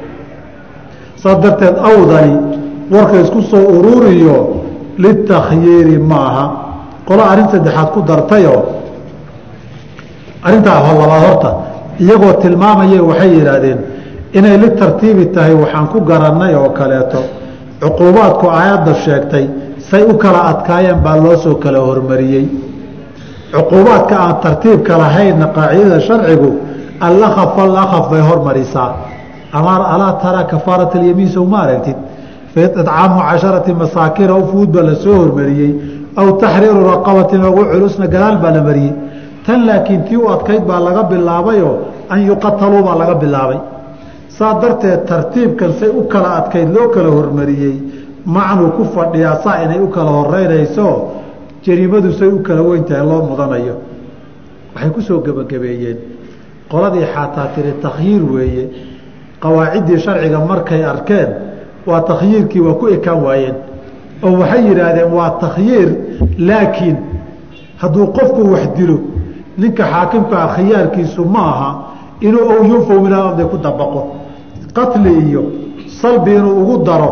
[1.23, 2.35] saas darteed awdani
[2.91, 4.37] warka isku soo ururiyo
[4.99, 6.45] litakhyiiri ma aha
[7.09, 8.63] qolo arrin saddexaad ku dartayoo
[10.47, 11.51] arrintaa labaad horta
[12.01, 13.79] iyagoo tilmaamaya waxay yidhaahdeen
[14.39, 17.21] inay litartiibi tahay waxaan ku garannay oo kaleeto.
[17.81, 19.47] Cuquubaadku aayadda sheegtay
[19.91, 22.47] say u kala adkaayeen baa loo soo kala hormariyey.
[23.55, 26.51] Cuquubaadka aan tartiibka lahaynna qaacidada sharcigu
[27.01, 28.91] alakaf alakaf bay hormarisaa.
[29.53, 31.97] Alaa taraa kafaarat alyamiin sow ma aragtid
[32.59, 35.73] faicaamu casharati masaakina ufuud baa la soo hormariyey
[36.21, 38.93] aw taxriiru raqabatin ugu culusna gadaal baa la mariyey.
[39.47, 41.75] Tan laakiin tii u adkayd baa laga bilaabayoo
[42.13, 43.59] an yuqataluu baa laga bilaabay.
[44.37, 47.77] Saa darteed tartiibkan say u kala adkayd loo kala hormariyey
[48.27, 50.87] macnuu ku fadhiyaa saa inay u kala horeynayso
[51.65, 53.75] jariimadu say u kala weyntahay loo mudanayo.
[54.75, 55.99] Waxay ku soo gebagabeeyeen.
[56.71, 58.65] Qoladii xaataa tiri takhyiir weeye
[59.43, 61.31] qawaaciddii sharciga markay arkeen
[61.89, 63.57] waa takhyiirkii waa ku ekaan waayeen
[64.27, 65.89] oo waxay yidhaahdeen waa takhyiir
[66.49, 66.97] laakiin
[67.83, 68.99] hadduu qofku wax dilo
[69.61, 71.71] ninka xaakimkaa khiyaarkiisu ma aha
[72.27, 74.01] inuu ow yunfow min alardi ku dabaqo
[74.77, 75.43] qatli iyo
[76.01, 77.11] salbi inuu ugu daro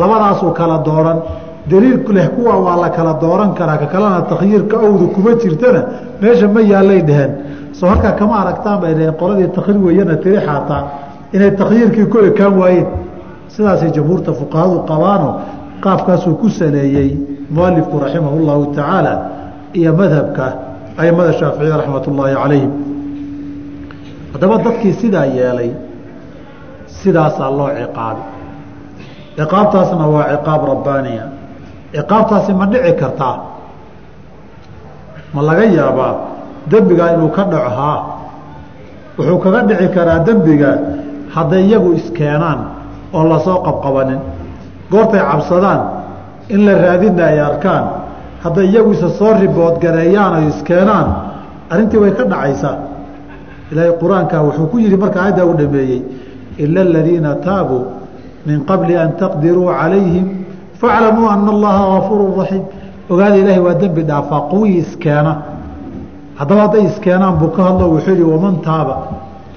[0.00, 1.18] labadaasuu kala dooran.
[1.70, 5.80] Daliil leh kuwa waa la kala dooran karaa ka kalena takhyiirka owda kuma jirtana
[6.20, 7.32] meesha ma yaallay dheheen
[7.72, 10.82] soo halkaa kama aragtaan bay dheheen qoladii takhyiir weeyana tiri xaataa
[11.34, 12.86] inay takhyiirkii ku ekaan waayeen
[13.54, 15.28] sidaasay jamhuurta fuqahadu qabaano
[15.84, 17.10] qaabkaasuu ku saleeyey
[17.50, 19.12] mualifku raximah llahu tacaala
[19.78, 20.44] iyo madhabka
[20.98, 22.72] aimada shaaficiya raxmat ullaahi calayhim.
[24.32, 25.70] Haddaba dadkii sidaa yeelay
[27.00, 28.22] sidaasaa loo ciqaabi
[29.38, 31.24] ciqaabtaasna waa ciqaab rabbaaniya.
[31.94, 33.36] Ciqaabtaasi ma dhici kartaa?
[35.34, 36.14] Ma laga yaabaa
[36.70, 37.98] dembigaa inuu ka dhaco haa?
[39.18, 40.70] Wuxuu kaga dhici karaa dembiga
[41.34, 42.77] hadday iyagu iskeenaan
[43.12, 44.18] oo la soo qabqabanin.
[44.90, 45.80] Goortay cabsadaan
[46.48, 47.84] in la raadina ay arkaan
[48.44, 51.08] hadday iyagu isa soo riboodgareeyaan ay iskeenaan
[51.70, 52.76] arrintii way ka dhacaysaa.
[53.72, 56.00] Ilaahay qur'aanka wuxuu ku yidhi marka aayaddaa u dhameeyey
[56.58, 57.84] ila aladiina taabuu
[58.46, 60.26] min qabli an taqdiruu calayhim
[60.80, 62.62] faclamuu ana allaha gafuuru raxiim
[63.10, 65.32] ogaada ilaahay waa dembi dhaafaa quwii iskeena.
[66.38, 68.94] Haddaba hadday iskeenaan buu ka hadlo wuxuu yihi waman taaba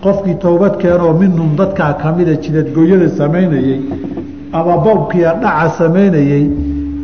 [0.04, 3.80] qofkii toobad keenoo minhum dadkaa kamida jidadgooyada samaynayey
[4.60, 6.43] ama bobkiia dhaca samaynayey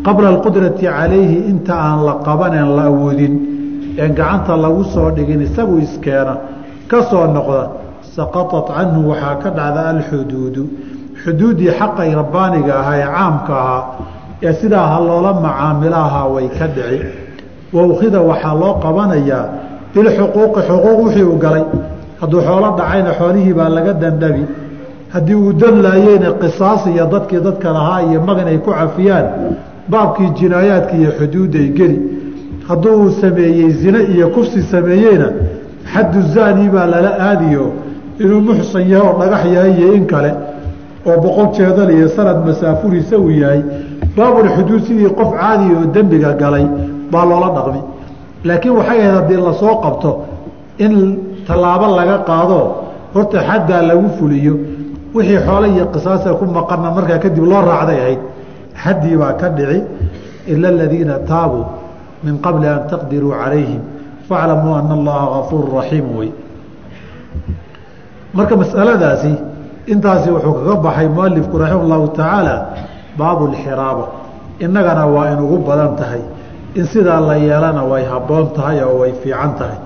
[0.05, 3.33] qabla alqudrati calayhi inta aan la qabaneen la awoodin
[4.03, 6.33] een gacanta lagu soo dhigin isagu iskeena
[6.91, 7.61] ka soo noqda
[8.15, 10.63] saqaطat canhu waxaa ka dhacda alxuduudu.
[11.23, 13.83] Xuduuddii xaqay rabbaaniga ahaa ee caamka ahaa
[14.47, 16.99] ee sidaa ha loola macaamilahaa way ka dhici.
[17.75, 19.43] Wawkhida waxaa loo qabanayaa
[19.93, 21.63] bilxuquuqi xuquuq wixii uu galay
[22.21, 24.43] hadduu xoolo dhacayna xoolihii baa laga dandhabi
[25.13, 29.25] haddii uu dan laayeyna qisaas iyo dadkii dadka lahaa iyo magan ay ku cafiyaan
[29.91, 31.97] baabkii jinaayaadka iyo xuduudday geli.
[32.67, 35.27] Hadduu uu sameeyey zine iyo kufsi sameeyeyna
[35.93, 37.65] xaddu zaani baa lala aadiyo
[38.19, 40.31] inuu muxsan yahay oo dhagax yahay iyo in kale
[41.07, 43.61] oo boqol jeedal iyo sanad masaafuriisa uu yahay.
[44.17, 46.65] Baabulxuduud sidii qof caadiya oo dembiga galay
[47.11, 47.81] baa loola dhaqmi.
[48.47, 50.11] Laakiin waxay ahayd haddii la soo qabto
[50.85, 50.93] in
[51.47, 52.59] tallaabo laga qaado
[53.13, 54.53] horta xaddaa lagu fuliyo
[55.15, 58.21] wixii xoole iyo qisaasa ku maqanna markaa kadib loo raacday ahayd
[58.83, 59.79] xaddii baa ka dhici
[60.51, 61.65] ila aladiina taabuu
[62.23, 63.81] min qabli an taqdiruu calayhim
[64.29, 66.29] faclamuu ana allaha gafuuru raxiim wey
[68.37, 69.31] marka masaladaasi
[69.93, 72.55] intaasi wuxuu kaga baxay mualifku raximah llahu tacaala
[73.19, 74.05] baabu lxiraaba
[74.59, 76.21] innagana waa inugu badan tahay
[76.75, 79.79] in sidaa la yeelana way habboon tahay oo way fiican tahay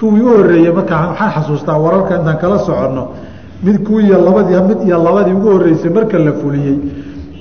[0.00, 3.04] kuwii u horeeyey markaa waxaan xasuustaa wararka intaan kala soconno.
[3.64, 6.76] Mid kuwiiyo labadii mid iyo labadii ugu horreysay marka la fuliyey.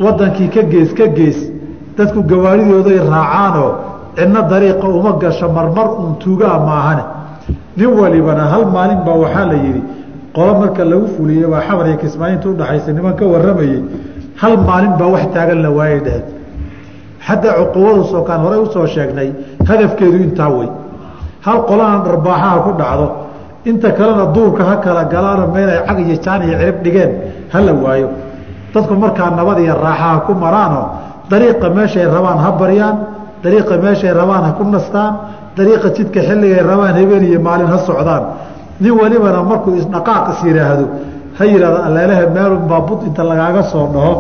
[0.03, 1.39] Wadankii ka gees ka gees.
[1.97, 3.72] Dadku gawaaridooday raacaanoo
[4.18, 7.03] cidno dariiqa uma gasho marmar un tuugaa maahane.
[7.78, 9.82] Nin walibana hal maalin baa waxaa la yidhi
[10.36, 13.82] qolo marka lagu fuliyey waa xamar iyo kismaayiinta udhaxaysa niman ka warramayey.
[14.41, 16.26] Hal maalin baa wax taagan la waayay dheheen
[17.28, 19.30] xataa cuquubadu sookaan horey u soo sheegnay
[19.70, 20.68] hadafkeedu intaa wey
[21.46, 23.08] hal qolana dharbaaxaha ku dhacdo
[23.70, 27.12] inta kalena duurka ha kala galaano meelay cag iyo jaan iyo cirib dhigeen
[27.54, 28.10] ha la waayo.
[28.74, 30.82] Dadku markaa nabad iyo raaxaha ku maraano
[31.30, 32.96] dariiqa meeshay rabaan ha baryaan
[33.44, 35.14] dariiqa meeshay rabaan ha ku nastaan
[35.58, 38.24] dariiqa jidka xilligay rabaan habeen iyo maalin ha socdaan.
[38.82, 40.86] Nin walibana markuu isdhaqaaq is yidhaahdo
[41.38, 44.14] ha yidhahdo aleelaha meelunbaa bud inta lagaaga soo dhaho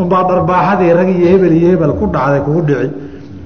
[0.00, 2.88] unbaa dharbaaxadii rag iyo hebel iyo hebel ku dhacday kugu dhici.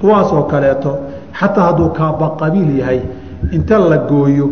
[0.00, 0.90] Kuwaasoo kaleeto
[1.38, 3.00] xataa hadduu kaaba qabiil yahay
[3.56, 4.46] inta la gooyo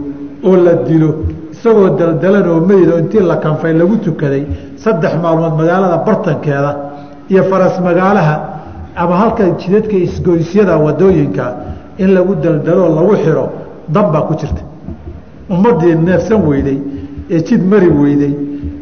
[0.49, 1.11] oo la dilo
[1.53, 4.43] isagoo daldalan oo meydo intii la kanfay lagu tukaday
[4.83, 6.71] saddex maalmood magaalada bartankeeda
[7.31, 8.35] iyo faras magaalaha
[8.97, 11.45] ama halka jidadka isgoysyada waddooyinka
[12.03, 13.47] in lagu daldaloo lagu xiro
[13.95, 14.63] dan baa ku jirta.
[15.55, 16.79] Ummaddii neefsan weyday
[17.31, 18.33] ee jid mari weyday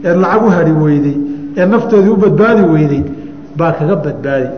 [0.04, 1.16] ee lacag u hari weyday
[1.58, 3.02] ee naftoodii u badbaadi weyday
[3.58, 4.48] baa kaga badbaadi.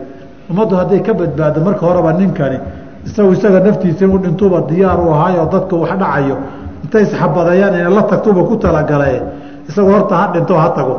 [0.51, 2.57] Ummaddu hadday ka badbaado marka horeba ninkani
[3.05, 6.35] isagu isaga naftiisa inu dhintuuba diyaar u ahaayoo dadku wax dhacayo
[6.83, 9.21] intay isxabadayaan ina la tagtuba ku talagalae
[9.69, 10.97] isagu horta ha dhinto ha tago.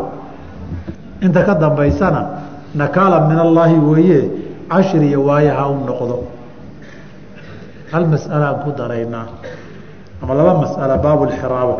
[1.22, 2.20] Inta ka dambaysana
[2.74, 4.20] nakaala min allaahi weeye
[4.70, 6.16] cashri iyo waayaha u noqdo.
[7.92, 9.26] Hal mas'alaan ku daraynaa
[10.22, 11.76] ama laba mas'ala baabulxiraaba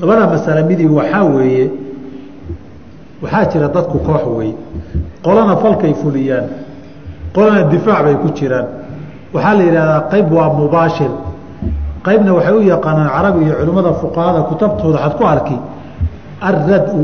[0.00, 1.70] labada masale midii waxaa weeye
[3.22, 4.54] waxaa jira dadku koox weeye
[5.24, 6.46] qolana falkay fuliyaan
[7.34, 8.66] qolana difaac bay ku jiraan
[9.34, 11.10] waxaa la yidhahdaa qayb waa mubaashir.
[12.06, 15.56] Qaybna waxay u yaqaanaan carabi iyo culimmada fuqahada kutabtooda waxaad ku arki
[16.48, 17.02] arrad-u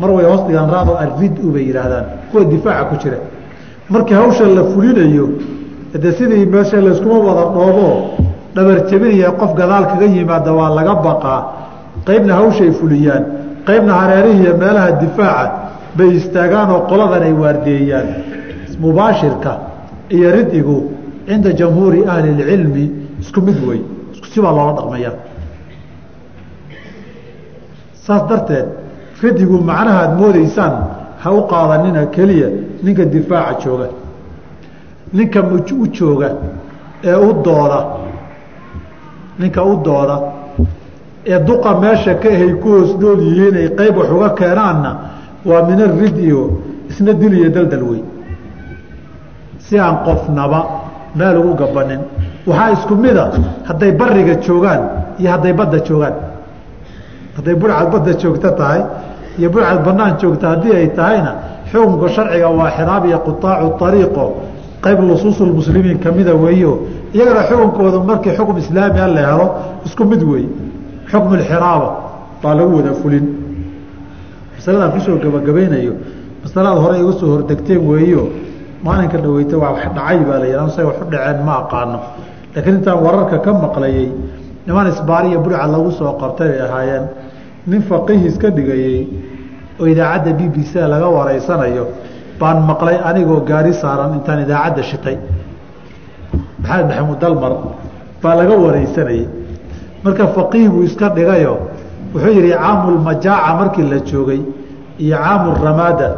[0.00, 3.18] mar way hoos dhigaan raado arrid-u bay yidhaahdaan kuwa difaaca ku jira.
[3.88, 5.26] Markii hawsha la fulinayo
[6.02, 7.88] de sidii meesha layskuma wada dhoobo
[8.54, 8.78] dhabar
[9.40, 11.42] qof gadaal kaga yimaada waa laga baqaa.
[12.04, 13.24] Qaybna hawshay fuliyaan
[13.68, 15.52] qaybna hareerihiiyo meelaha difaaca
[15.96, 18.08] bay istaagaan oo qoladan ay waardeeyaan.
[18.80, 19.52] Mubaashirka
[20.10, 20.95] iyo ridigu
[21.26, 22.84] cinda jamhuuri ahli اlcilmi
[23.20, 23.80] isku mid wey
[24.32, 25.12] sibaa loola dhaqmaya.
[28.04, 28.66] Saas darteed
[29.22, 30.74] ridigu macnaha ad moodaysaan
[31.22, 32.48] ha u qaadanina keliya
[32.82, 33.88] ninka difaaca jooga
[35.12, 35.40] ninka
[35.82, 36.28] u jooga
[37.04, 37.80] ee u dooda
[39.38, 40.16] ninka u dooda
[41.26, 44.90] ee duqa meesha ka ahay ku hoos nool yihiin ay qayb wax uga keenaanna
[45.44, 48.02] waa min aridio isna dil iyo daldal wey
[49.58, 50.60] si aan qofnaba
[51.18, 52.00] meel ugu gabanin
[52.46, 53.24] waxaa isku mida
[53.68, 54.82] hadday bariga joogaan
[55.20, 56.14] iyo hadday badda joogaan.
[57.36, 58.80] Hadday burcad badda joogto tahay
[59.38, 61.32] iyo burcad banaan joogta haddii ay tahayna
[61.72, 64.24] xukunka sharciga waa xiraab iyo qutaacu ariiqo
[64.84, 66.72] qayb lusuusulmuslimiin kamida weeyo.
[67.14, 69.46] Iyagana xukunkooda markii xukun islaamia la helo
[69.86, 70.48] isku mid weeye
[71.10, 71.88] xukmu lxiraaba
[72.42, 73.24] baa lagu wada fulin.
[74.56, 75.92] Masaladaan ku soo gabagabaynayo.
[76.44, 78.22] Masalada hore iga soo hordegteen weeyo
[78.84, 81.98] maalinka dhaweyta waa wax dhacay baa la yihah say wax u dhaceen ma aqaano.
[82.54, 84.08] Laakiin intaan wararka ka maqlayey
[84.66, 87.04] niman isbaariya burca lagu soo qabtay bay ahaayeen.
[87.66, 88.98] Nin faqiih iska dhigayey
[89.80, 91.84] oo idaacadda b b c laga wareysanayo
[92.40, 95.16] baan maqlay anigoo gaari saaran intaan idaacadda shitay.
[96.62, 97.52] Maxamed maxamuud dalmar
[98.22, 99.24] baa laga wareysanayey
[100.04, 101.54] marka faqiih buu iska dhigayo
[102.14, 104.40] wuxuu yidhi caamulmajaaca markii la joogay
[105.04, 106.08] iyo caamuramaada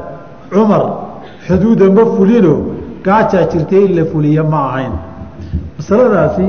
[0.52, 0.82] cumar
[1.48, 2.54] xuduuda ma fulino?
[3.04, 4.92] Gaajaa jirtay in la fuliyo ma ahayn.
[5.78, 6.46] Masaladaasi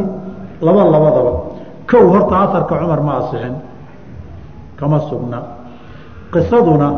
[0.62, 1.34] laba labadaba.
[1.90, 3.56] Kow horta aharka cumar ma asixin.
[4.80, 5.40] Kama sugna.
[6.34, 6.90] Qisaduna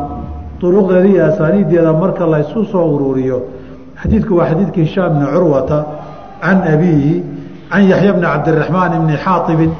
[0.60, 3.38] duruqdeeda iyo asaaniideeda marka laysu soo ururiyo
[4.02, 5.78] xadiidku waa xadiidka hishaam bni curwata
[6.42, 7.14] can abiihi
[7.70, 9.72] can yaxya bni cabdiraxmaan bni xaaibin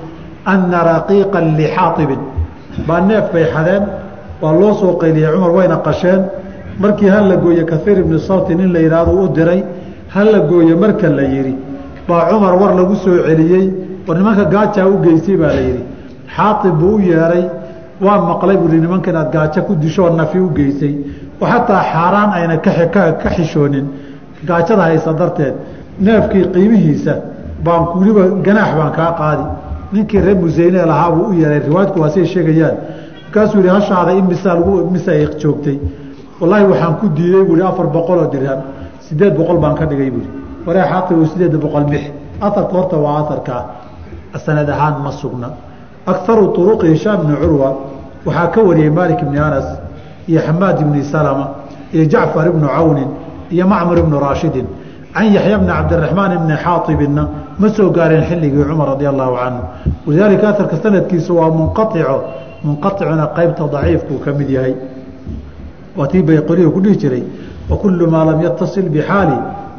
[0.53, 2.21] ana raqiiqa lixaaibin
[2.87, 3.85] baa neef bay xadeen
[4.43, 6.21] waa loo soo qayliyey cumar wayna qasheen
[6.83, 9.61] markii ha la gooye kaiir ibni salti nin la yidhaahdo u diray
[10.15, 11.55] ha la gooye marka la yidhi
[12.09, 13.67] baa cumar war lagu soo celiyey
[14.07, 15.85] war nimanka gaajaa u geysay baa la yidhi
[16.37, 17.45] xaaib buu u yeeray
[18.03, 20.95] waa maqlay buui nimanka inaad gaajo ku dishoo nafi u geysay.
[21.41, 22.57] Oo xataa xaaraan ayna
[23.25, 23.87] ka xishoonin.
[24.47, 25.55] Gaajada haysa darteed
[26.01, 27.15] neefkii qiimihiisa
[27.65, 29.45] baan weliba ganaax baan kaa qaadi.
[29.93, 32.77] Ninkii reer museyne lahaa buu u yeeray riwaayadku waa say sheegayaan.
[33.25, 35.13] Markaasuu yihi hashaada imisaa lagu imisa
[35.43, 35.79] joogtay
[36.41, 38.61] wallaahi waxaan ku diiday buui afar boqoloo dirham.
[39.07, 40.27] Sideed boqol baan ka dhigay buui
[40.67, 42.05] waree xaatibu sideed boqol bix.
[42.41, 43.63] Aarka horta waa aarkaa
[44.45, 45.49] sanad ahaan ma sugna.
[46.07, 47.69] Akaru uruqi hishaam bni curwa
[48.27, 49.67] waxaa ka wariyey maalik ibni anas
[50.29, 51.45] iyo xamaad ibni salama
[51.95, 53.09] iyo jacfar ibnu cawnin
[53.51, 54.67] iyo macmar ibnu raashidin
[55.15, 57.29] can yaxya bni cabdiraxmaan ibni xaaibinna
[57.59, 59.63] ma soo gaareen xilligii cumar radi allahu canhu
[60.07, 62.17] walidaalika aarka sanadkiisu waa munqaico
[62.65, 64.75] munqaicuna qeybta daciifkuu ka mid yahay
[65.97, 67.23] waa tii bayqoriyu ku dhihi jiray
[67.71, 69.37] wa kullu maa lam yatasil bixaali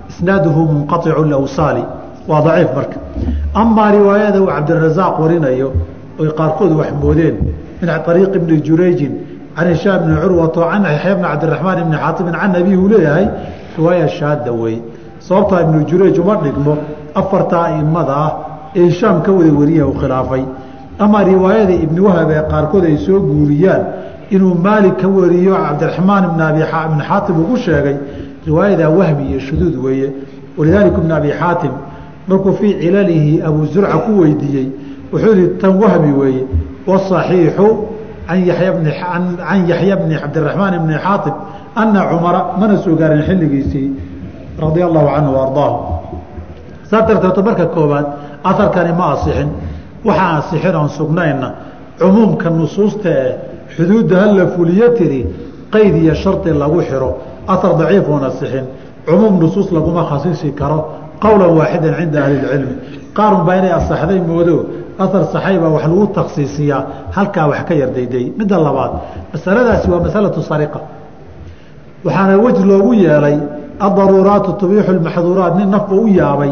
[0.10, 1.84] isnaaduhu munqaicu lawsaali
[2.28, 2.98] waa daciif marka.
[3.54, 5.74] Amaa riwaayada uu cabdirasaaq warinayo
[6.20, 7.36] oy qaarkood wax moodeen
[7.82, 9.14] min ariiq ibni jurayjin
[9.56, 13.28] can hishaam bni curwato can yaxya bni cabdiraxmaan ibni xaatibin can abihi uu leeyahay
[13.78, 14.82] riwaaya shaada wey
[15.20, 16.78] sababtaa ibnu jurayj uma dhigmo
[17.16, 18.32] afartaa aimada ah
[18.76, 20.44] ee hishaam ka wada wariya u khilaafay.
[21.00, 23.82] Amaa riwaayada ibni wahab ee qaarkood ay soo guuriyaan
[24.30, 27.98] inuu maalik ka wariyo cabdiraxmaan ibn xaatim ugu sheegay
[28.46, 30.12] riwaayadaa wahmi iyo shuduud weeye.
[30.58, 31.72] Walidaalika ibn abi xaatim
[32.28, 34.68] markuu fii cilalihi abuu zurca ku weydiiyey
[35.12, 36.44] wuxuu yihi tan wahmi weeye
[36.88, 37.68] waصaxiixu
[38.28, 41.34] an yaxya bni cabdiraxmaan ibni xaatim
[41.76, 43.92] ana cumara mana soo gaarin xilligiisii
[44.62, 45.78] radia allahu canhu ardaahu.
[46.90, 48.06] Saa darteeto marka koobaad
[48.44, 49.50] aharkani ma asixin.
[50.06, 51.50] Waxaa asixin oon sugnayna.
[52.00, 53.36] Cumuumka nusuusta ee
[53.78, 55.22] xuduudda hala fuliyo tiri
[55.74, 57.10] qeyd iyo shardi lagu xiro
[57.54, 58.66] ahar daciif oon asixin
[59.08, 60.78] cumuum nusuus laguma khasisi karo
[61.24, 62.76] qowla waaxidan cinda ahli اcilmi
[63.18, 64.56] qaarun baa inay asaxday moodo
[65.04, 66.82] ahar saxayba wax lagu taksiisiyaa
[67.16, 68.92] halkaa wax ka yardayday midda labaad
[69.34, 70.80] masaladaasi waa masalatu sariqa
[72.06, 73.38] waxaana wej loogu yeelay
[73.88, 76.52] adaruuraatu tubiixu maxduuraat nin nafba u yaabay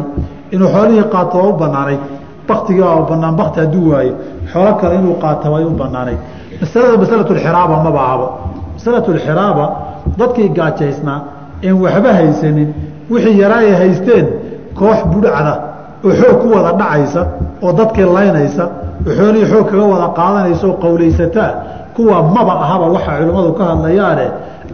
[0.54, 2.02] inuu xoolihii qaato waa u banaanayd
[2.50, 4.14] baktigii waa banaan bakti hadduu waayo.
[4.52, 6.20] Xoolo kale inuu qaata way u banaanayd
[6.62, 8.28] masalada masalatu xiraaba maba ahabo
[8.78, 9.66] masalatu xiraaba
[10.20, 11.20] dadkii gaajaysnaa
[11.68, 12.70] een waxba haysanin
[13.12, 14.26] wixii yaraa ay haysteen
[14.80, 15.54] koox budhacda
[16.06, 17.22] oo xoog ku wada dhacaysa
[17.66, 18.64] oo dadkii laynaysa
[19.08, 21.50] oo xoolihii xoog kaga wada qaadanaysa oo qowlaysataa
[21.96, 24.26] kuwa maba ahaba waxa culimmadu ka hadlayaane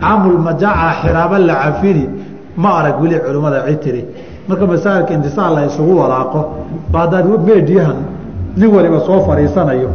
[0.02, 2.04] caamulmajaaca xiraaba la cafini
[2.62, 4.02] ma arag weli culimmada citiri
[4.48, 6.40] marka masaa'ilka intisaal la isugu walaaqo
[6.92, 7.98] ba haddaad meediyahan
[8.60, 9.90] nin waliba soo fadhiisanayo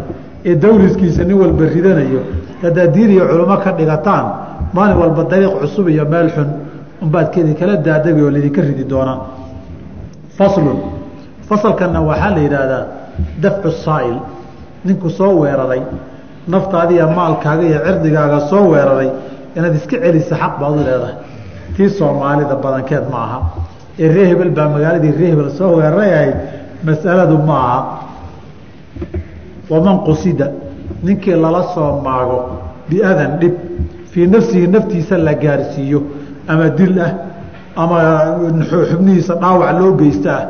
[0.48, 2.20] ee dawriskiisa nin walba ridanayo
[2.62, 4.26] haddaad diin iyo culimo ka dhigataan
[4.76, 6.48] maalin walba dariiq cusub iyo meel xun
[7.02, 7.26] unbaad
[7.60, 9.18] kala daadagi oo laydinka ridi doonaa
[10.38, 10.78] faslun.
[11.48, 12.84] Fasalkanna waxaa la yidhaahdaa
[13.42, 14.16] dafcu saa'il.
[14.86, 15.82] Ninku soo weeraray
[16.52, 19.08] naftaadiiyo maalkaaga iyo cirdigaaga soo weeraray
[19.56, 21.16] inaad iska celisa xaq baad u leedahay.
[21.76, 23.38] Tii soomaalida badankeed ma aha.
[24.02, 26.36] Ee ree hebel baa magaaladii ree hebel soo weeraray ahayd
[26.86, 27.80] masaladu ma aha
[29.72, 30.46] waman qusida
[31.06, 32.38] ninkii lala soo maago
[32.88, 33.54] biadan dhib
[34.12, 36.00] fii nafsihi naftiisa la gaarsiiyo
[36.48, 37.12] ama dil ah
[37.82, 37.98] ama
[38.90, 40.44] xubnihiisa dhaawac loo geysta ah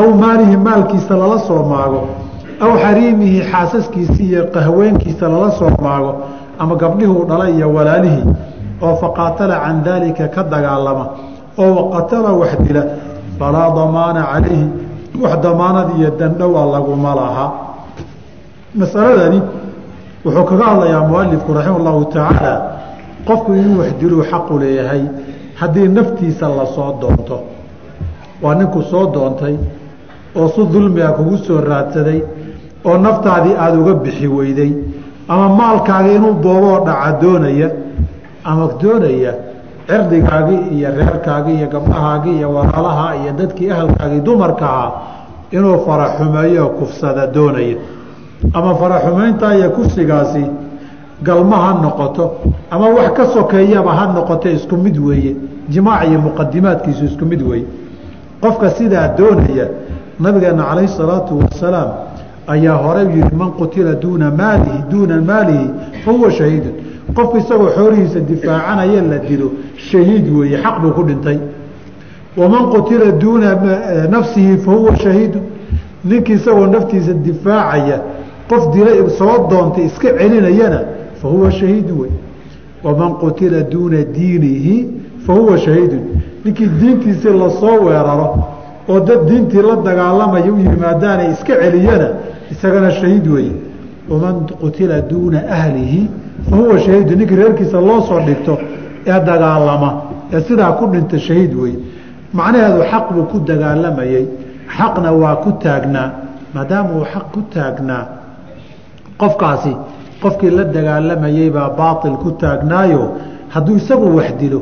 [0.00, 2.00] aw maalihi maalkiisa lala soo maago
[2.64, 6.12] aw xariimihi xaasaskiisi iyo qahweenkiisa lala soo maago
[6.62, 8.24] ama gabdhihuu dhalay iyo walaalihii
[8.86, 11.04] oo faqaatala can daalika ka dagaalama
[11.62, 12.82] oo waqatala wax dila
[13.38, 14.66] falaa damaana calayhi
[15.22, 17.46] wax damaanad iyo dandhowa laguma laha
[18.74, 19.40] masaladani
[20.24, 22.52] wuxuu kaga hadlayaa mualifku raxima allahu tacaala
[23.28, 25.02] qofku inuu wax diluu xaqu leeyahay
[25.60, 27.36] haddii naftiisa la soo doonto.
[28.42, 29.56] Waa ninku soo doontay
[30.36, 32.20] oo si dulmiga kugu soo raadsaday
[32.84, 34.72] oo naftaadii aada uga bixi weyday
[35.28, 37.68] ama maalkaaga inuu booboo dhaca doonaya
[38.44, 39.32] ama doonaya
[39.88, 44.90] cirdigaagii iyo reerkaagii iyo gabdhahaagii iyo walaalaha iyo dadkii ahalkaagii dumarkahaa
[45.50, 47.76] inuu faraxumeeyo kufsada doonaya
[48.52, 50.44] ama faraxumeyntaa iyo kufsigaasi
[51.22, 52.32] galma ha noqoto
[52.70, 55.36] ama wax ka sokeeyaba ha noqoto isku mid weeye.
[55.68, 57.64] Jimaac iyo muqadimaadkiisu isku mid weeye.
[58.40, 59.66] Qofka sidaa doonaya
[60.20, 61.88] nabigeena calayhi salaatu wasalaam
[62.46, 65.70] ayaa hore yihi man qutila duuna maalihi duuna maalihi
[66.04, 66.72] fa huwa shahiidun.
[67.14, 71.38] Qofku isagoo xoolihiisa difaacanaya la dilo shahiid weeye xaq buu ku dhintay.
[72.36, 73.54] Waman qutila duuna
[74.10, 75.42] nafsihi fa huwa shahiidun.
[76.04, 78.00] Ninkii isagoo naftiisa difaacaya
[78.50, 80.80] qof dila soo doontay iska celinayana
[81.20, 82.10] fa huwa shahiidu wey
[82.84, 84.76] waman qutila duuna diinihi
[85.26, 86.02] fa huwa shahiidun.
[86.44, 88.28] Ninkii diintiisii la soo weeraro
[88.88, 92.08] oo dad diintii la dagaalamaya u yimaadaana iska celiyana
[92.52, 93.52] isagana shahiid weeye
[94.10, 96.08] waman qutila duuna ahlihi
[96.50, 98.58] fa huwa shahiidu ninkii reerkiisa loo soo dhigto
[99.06, 101.74] ee dagaalama ee sidaa ku dhinta shahiid wey
[102.32, 104.26] macnaheedu xaq buu ku dagaalamayey
[104.76, 106.08] xaqna waa ku taagnaa
[106.54, 108.04] maadaama uu xaq ku taagnaa
[109.20, 109.72] qofkaasi
[110.22, 113.02] qofkii la dagaalamayey baa baail ku taagnaayo
[113.54, 114.60] hadduu isagu wax dilo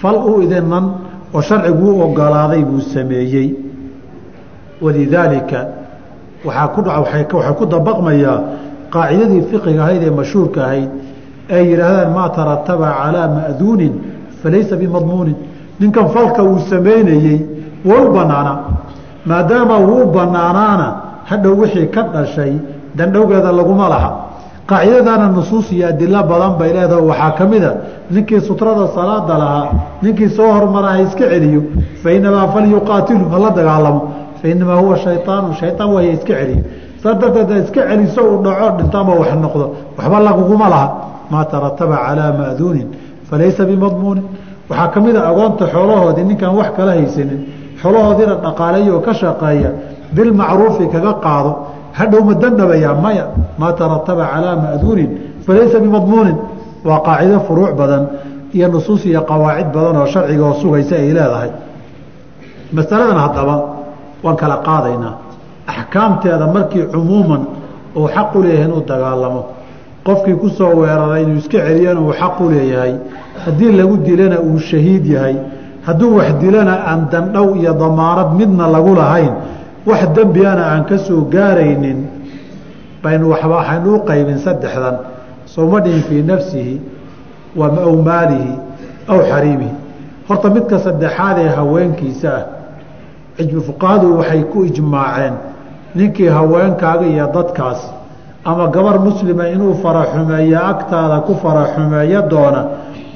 [0.00, 0.86] fal u idinan
[1.34, 3.48] oo sharcigu u ogolaaday buu sameeyey.
[4.82, 5.66] Walidaalika
[6.44, 7.24] waaa ku waxay
[7.58, 8.38] ku dabaqmayaa
[8.94, 10.90] qaacidadii fiqiga ahayd ee mashhuurka ahayd
[11.56, 13.94] ay yidhaahdaan maa tarataba calaa ma'duunin
[14.42, 15.36] falaysa bimadmuunin.
[15.80, 17.38] Ninkan falka uu samaynayey
[17.88, 18.52] waa u banaana
[19.26, 20.86] maadaama wuu u banaanaana
[21.30, 22.52] hadhow wixii ka dhashay
[22.98, 24.10] dandhowgeeda laguma laha.
[24.66, 27.70] Qaacidadana nusuus iyo adilo badan bay leedaha waxaa ka mida
[28.10, 29.68] ninkii sutrada salaada lahaa
[30.02, 31.62] ninkii soo hormara ha iska celiyo
[32.02, 34.00] fainamaa falyuqaatilu hala dagaalamo.
[34.42, 36.64] Fainamaa huwa shayaanu shayaan waya iska celiyo.
[37.02, 39.66] Saa darteed iska celiso uu dhaco dhintaama wax noqdo.
[39.98, 40.88] Waxba laguguma laha.
[41.30, 42.88] Maa tarataba calaa ma'duunin
[43.30, 44.24] falaysa bimadmuunin.
[44.70, 47.40] Waxaa ka mid a agoonta xoolahoodii ninkaan wax kala haysanin
[47.82, 49.70] xoolahoodiina dhaqaaleeya ka shaqeeya
[50.16, 51.50] bilmacruufi kaga qaado
[51.98, 53.24] hadhow ma dandhabayaa maya
[53.60, 55.10] maa tarataba calaa ma'duunin
[55.46, 56.36] falaysa bimadmuunin.
[56.88, 58.02] Waa qaacido furuuc badan
[58.56, 61.50] iyo nusuus iyo qawaacid badan oo sharciga oo sugaysa ay leedahay.
[62.76, 63.56] Masaladan haddaba
[64.24, 65.14] waan kala qaadaynaa.
[65.72, 67.42] Axkaamteeda markii cumuuman
[67.96, 69.42] uu xaq leeyahay inuu dagaalamo
[70.06, 72.94] qofkii ku soo weeraray inuu iska celiyana uu xaq leeyahay.
[73.44, 75.36] Haddii lagu dilana uu shahiid yahay
[75.86, 79.32] hadduu wax dilana aan dandhow iyo damaanad midna lagu lahayn
[79.86, 82.06] wax dembigana aan ka soo gaaraynin
[83.02, 84.96] baynu waxaynu u qaybin saddexdan.
[85.46, 86.80] Sooma dhihin fii nafsihi
[87.58, 88.54] aw maalihi
[89.08, 89.74] aw xariimihi.
[90.28, 92.32] Horta midka saddexaad ee haweenkiisa
[93.38, 95.34] ah fuqahadu waxay ku ijmaaceen
[95.94, 97.80] ninkii haweenkaaga iyo dadkaas
[98.44, 102.64] ama gabar muslima inuu faraxumeeyo agtaada ku faraxumeeyo doona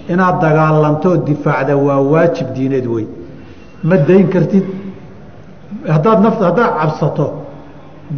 [0.08, 3.06] inaad dagaalanto difaacda waa waajib diineed wey
[3.82, 4.64] ma dayn kartid
[5.96, 7.26] haddaad nafta haddaad cabsato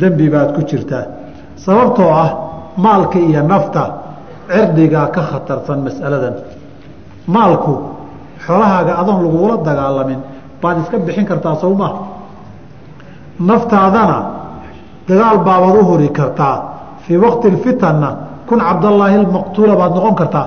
[0.00, 1.04] dembi baad ku jirtaa.
[1.64, 2.30] Sababtoo ah
[2.84, 3.82] maalka iyo nafta
[4.52, 6.34] cirdigaa ka khatarsan mas'aladan.
[7.34, 7.72] Maalku
[8.44, 10.20] xoolahaaga adoon lagugula dagaalamin
[10.62, 11.92] baad iska bixin kartaa sow maa
[13.48, 14.18] naftaadana
[15.08, 16.56] dagaal baabaad u huri kartaa.
[17.04, 18.08] Fii waqti fitanna
[18.48, 20.46] kun cabdallaahi lmaqtuula baad noqon kartaa.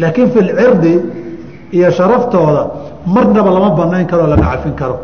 [0.00, 0.92] Laakiin fi lcirdi
[1.76, 2.62] iyo sharaftooda
[3.14, 4.96] marnaba lama banayn karo lama cafin karo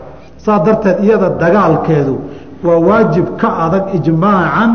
[0.44, 2.14] saa darteed iyada dagaalkeedu
[2.64, 4.70] waa waajib ka adag ijmaacan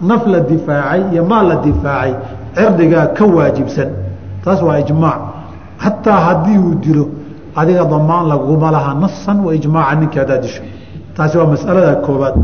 [0.00, 2.14] naf la difaacay iyo maal la difaacay
[2.54, 3.88] cirdigaa ka waajibsan.
[4.44, 5.20] Taas waa ijmaac.
[5.82, 7.08] Xataa haddii uu dilo
[7.56, 10.62] adiga damaan laguma laha nasan wa ijmaaca haddaad disho.
[11.16, 12.34] Taasi waa masalada koobaad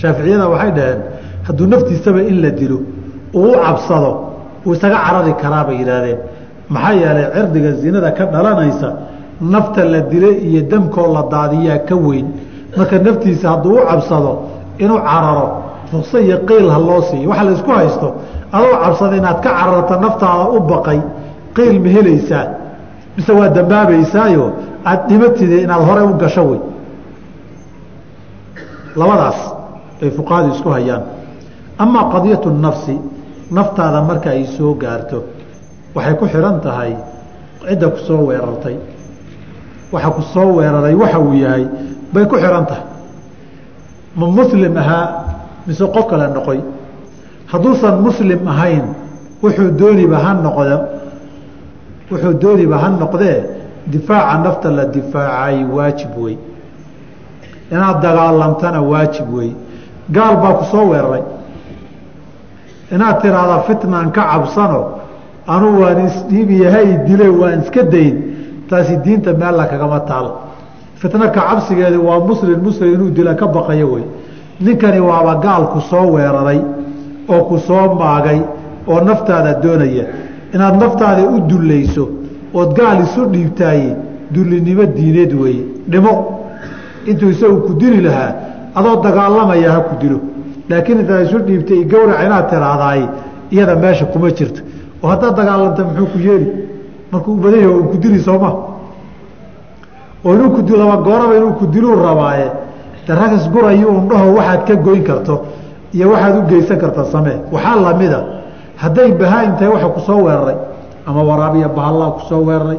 [0.00, 1.00] shaaficiyada waxay dhaheen
[1.46, 2.78] hadduu naftiisaba in la dilo
[3.34, 4.10] uu cabsado
[4.66, 6.18] uu isaga carari karaa bay yidhaahdeen.
[6.68, 8.88] Maxaa yeelay cirdiga zinada ka dhalanaysa
[9.42, 12.26] nafta la dilay iyo damkoo la daadiyaa ka weyn.
[12.76, 14.32] Marka naftiisa hadduu u cabsado
[14.78, 15.46] inuu cararo
[15.92, 17.28] rukso iyo qiil ha loo siiyo.
[17.30, 18.08] Waxa laysku haysto
[18.52, 21.00] adoo cabsada inaad ka cararto naftaada u baqay
[21.56, 22.44] qiil ma helaysaa
[23.16, 24.44] mise waa dambaabaysaayo
[24.84, 26.60] aada dhimatide inaad horey u gasho wey
[28.96, 29.38] labadaas
[30.00, 31.02] bay fuqahadu isku hayaan.
[31.78, 32.94] Amaa qadiyatu nafsi
[33.50, 35.18] naftaada marka ay soo gaarto
[35.94, 36.92] waxay ku xihan tahay
[37.68, 38.76] cidda ku soo weerartay
[39.92, 41.66] waxa ku soo weeraray waxa uu yahay
[42.12, 42.84] bay ku xihan tahay.
[44.16, 45.24] Ma muslim ahaa
[45.66, 46.60] mise qof kale noqoy.
[47.52, 48.84] Hadduusan muslim ahayn
[49.42, 50.76] wuxuu dooniba ha noqdo
[52.10, 53.38] wuxuu dooniba ha noqdee
[53.86, 56.36] difaaca nafta la difaacay waajib wey
[57.70, 59.50] inaad dagaalamtana waajib wey
[60.10, 61.22] gaal baa ku soo weeraray.
[62.92, 64.80] Inaad tiraahda fitnan ka cabsano
[65.46, 68.16] anuu waan isdhiibiyahay dile waan iska dayn
[68.72, 70.26] taasi diinta meella kagama taal
[71.00, 74.04] fitno ka cabsigeedi waa muslim muslim inuu dila ka baqayo wey.
[74.64, 76.60] Ninkani waaba gaal ku soo weeraray
[77.32, 78.38] oo ku soo maagay
[78.90, 80.04] oo naftaada doonaya.
[80.54, 82.04] Inaad naftaada u dullayso
[82.58, 83.88] ood gaal isu dhiibtaaye
[84.34, 86.12] dullinimo diineed weeye dhimo.
[87.10, 88.30] Intuu isagu ku dili lahaa
[88.78, 90.18] adoo dagaalamaya ha ku dilo.
[90.68, 93.02] Laakiin intaad isu dhiibtay gawrac inaad tiraahdaay
[93.54, 94.60] iyada meesha kuma jirto
[95.02, 96.46] oo haddaad dagaalanta muxuu ku yeeli
[97.12, 98.50] markuu u ku dili sooma
[100.24, 102.50] oo inuu ku laba gooraba inuu ku diluu rabaaye.
[103.06, 105.42] De ragas gurayo un dhaho waxaad ka goyn karto
[105.92, 107.40] iyo waxaad u geysan karta samee.
[107.52, 108.24] Waxaa lamida
[108.76, 110.56] hadday bahaa-im waxa ku soo weeraray
[111.06, 112.78] ama waraabiya bahallaa ku soo weeraray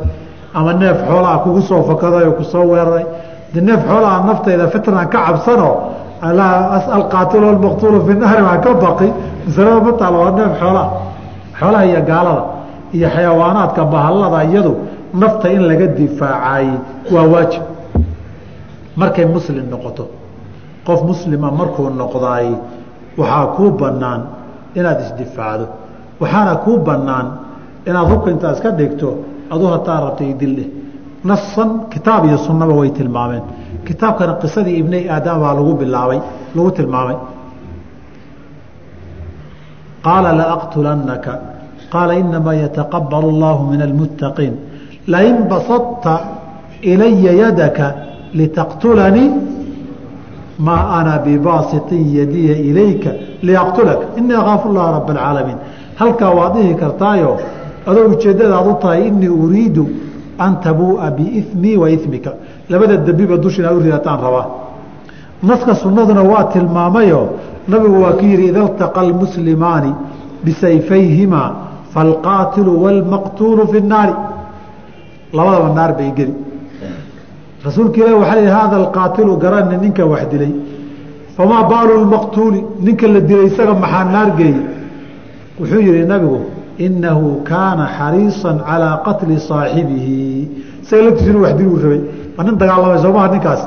[0.54, 3.06] ama neef xoolaa kugu soo fakadayo ku soo weeraray.
[3.54, 5.70] De neef xoolaha naftayda fitnan ka cabsano
[6.22, 9.14] alqaatilu almaqtuulu fi nahri waa ka baqi
[9.46, 10.90] masalada ma taalo waa neef xoolaha
[11.60, 12.53] xoolaha iyo gaalada
[12.96, 14.74] iyo xayawaanaadka bahallada iyadu
[15.22, 16.68] nafta in laga difaacay
[17.14, 17.64] waa waajib.
[19.02, 20.06] Markay muslim noqoto
[20.88, 22.48] qof muslima markuu noqdaay
[23.20, 24.22] waxaa kuu banaan
[24.78, 25.66] inaad isdifaacdo.
[26.22, 27.28] Waxaana kuu banaan
[27.89, 29.08] inaad hubka intaa iska dhigto
[29.54, 30.68] aduu hataa rabta idildheh
[31.30, 33.44] nasan kitaab iyo sunnaba way tilmaameen.
[33.88, 36.20] Kitaabkana qisadii ibnay aadam baa lagu bilaabay
[36.56, 37.18] lagu tilmaamay.
[40.06, 41.34] Qaala laaqtulannaka
[41.94, 44.54] qaala inamaa yataqabal اllahu min almuttaqiin
[45.14, 46.14] lain basadta
[46.91, 47.86] ilaya yadaka
[48.39, 49.30] litaqtulanii
[50.68, 53.10] maa ana bibaasitin yadiya ilayka
[53.48, 55.60] liyaqtulaka inii akaafu llaha raba alcaalamiin
[56.02, 57.32] halkaa waad dhihi kartaayo
[57.89, 59.86] adoo ujeeddadaad u tahay inii uriidu
[60.46, 62.32] an tabuu'a biimii wa imika
[62.70, 64.48] labada dembiba dush inaad u ridataan rabaa
[65.44, 67.22] naska sunnaduna waa tilmaamayo
[67.68, 69.91] nabigu waa ku yihi ida ltaqa almuslimaani
[70.46, 71.50] bisayfayhimaa
[71.95, 74.14] falqaatilu wاlmaqtuulu fi الnaari
[75.37, 76.35] labadaba naar bay geli
[77.66, 80.53] rasuulka ilah waxa l hada alqaatilu garani ninkan wax dilay
[81.37, 84.61] famaa baalu lmaqtuuli ninka la dilay isaga maxaa naar geeyey
[85.61, 86.39] wuxuu yihi nabigu
[86.87, 90.18] inahu kaana xariiصa calىa qatli صaaxibihi
[90.83, 92.01] isaga laftiis inu wax diluu rabay
[92.37, 93.62] waa nin dagaalamay soomaha ninkaas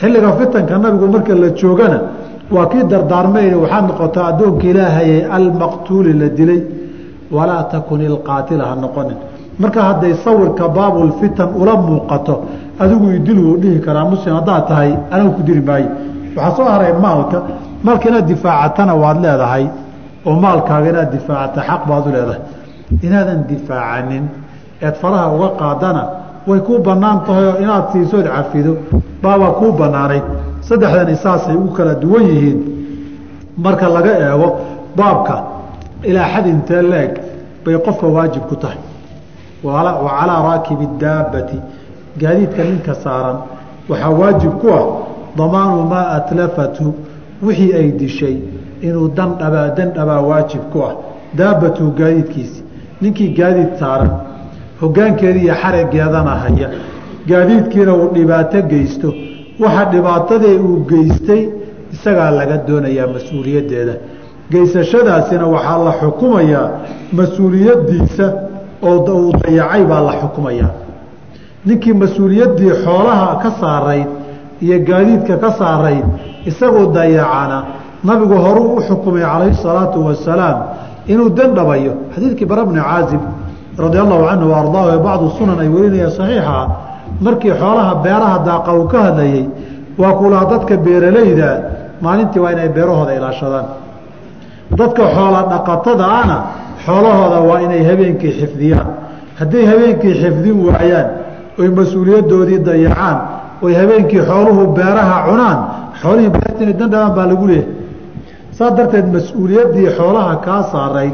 [0.00, 1.98] xilliga fitanka nabigu marka la joogana
[2.54, 6.60] waa kii dardaarmayna waxaad noqotaa addoonka ilaahaye almaqtuuli la dilay
[7.35, 9.17] walaa takun ilqaatila ha noqonin.
[9.61, 12.35] Marka hadday sawirka baabulfitan ula muuqato
[12.83, 15.89] adigu idil wuu dhihi karaa muslim haddaad tahay anagu ku diri maayo.
[16.35, 17.37] Waxaa soo haray maalka
[17.85, 19.65] maalka inaad difaacatana waad leedahay
[20.27, 22.41] oo maalkaaga inaad difaacata xaq baad u leedahay.
[23.05, 24.25] Inaadan difaacanin
[24.85, 26.03] eed faraha uga qaadana
[26.47, 28.73] way kuu bannaan tahay oo inaad siisood cafido
[29.23, 30.25] baabaa kuu banaanayd
[30.67, 32.59] saddexdani saasay u kala duwan yihiin.
[33.65, 34.47] Marka laga eego
[34.97, 35.35] baabka
[36.09, 37.11] ilaa xad intee leeg
[37.65, 38.77] bay qofka waajib ku tahay.
[39.63, 41.57] Wa calaa raakibi daabati.
[42.21, 43.37] Gaadiidka ninka saaran
[43.89, 44.85] waxaa waajib ku ah
[45.37, 46.93] damaanu maa atlafatu
[47.45, 48.37] wixii ay dishay
[48.81, 50.93] inuu dandhabaa dandhabaa waajib ku ah.
[51.35, 52.63] Daabatu gaadiidkiisi.
[53.01, 54.11] Ninkii gaadiid saaran
[54.81, 56.69] hogaankeeda iyo xarageedana haya.
[57.27, 59.09] Gaadiidkiina uu dhibaato geysto.
[59.59, 61.41] Waxa dhibaatadee uu geystay
[61.93, 63.93] isagaa laga doonayaa mas'uuliyaddeeda
[64.53, 66.67] geysashadaasina waxaa la xukumayaa
[67.17, 68.25] mas'uuliyaddiisa
[68.89, 70.71] oo uu dayacay baa la xukumayaa
[71.67, 74.07] ninkii mas'uuliyaddii xoolaha ka saarayd
[74.65, 76.05] iyo gaadiidka ka saarayd
[76.49, 77.57] isagoo dayacana
[78.07, 80.57] nabigu horuu u xukumay calayhi salaatu wasalaam
[81.11, 83.21] inuu dandhabayo xadiidkii bara bni caazib
[83.83, 86.57] radi allahu canhu wa ardaahu ee bacdu sunan ay warinayaan saxiixa
[87.25, 89.43] markii xoolaha beeraha daaqa uu ka hadlayey
[90.01, 91.49] waa kulaa dadka beeralayda
[92.05, 93.65] maalintii waa inay beerahooda ilaashadaan
[94.71, 96.37] dadka xoola dhaqatada ana
[96.85, 98.87] xoolahooda waa inay habeenkii xifdiyaan.
[99.39, 101.07] Hadday habeenkii xifdin waayaan
[101.59, 103.17] oy mas'uuliyaddoodii dayacaan
[103.61, 105.59] oy habeenkii xooluhu beeraha cunaan
[106.01, 107.71] xoolihii beertina dandhabaan baa lagu leeyahay.
[108.57, 111.13] Saas darteed mas'uuliyaddii xoolaha kaa saarayd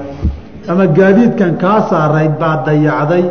[0.71, 3.23] ama gaadiidkan kaa saarayd baa dayacday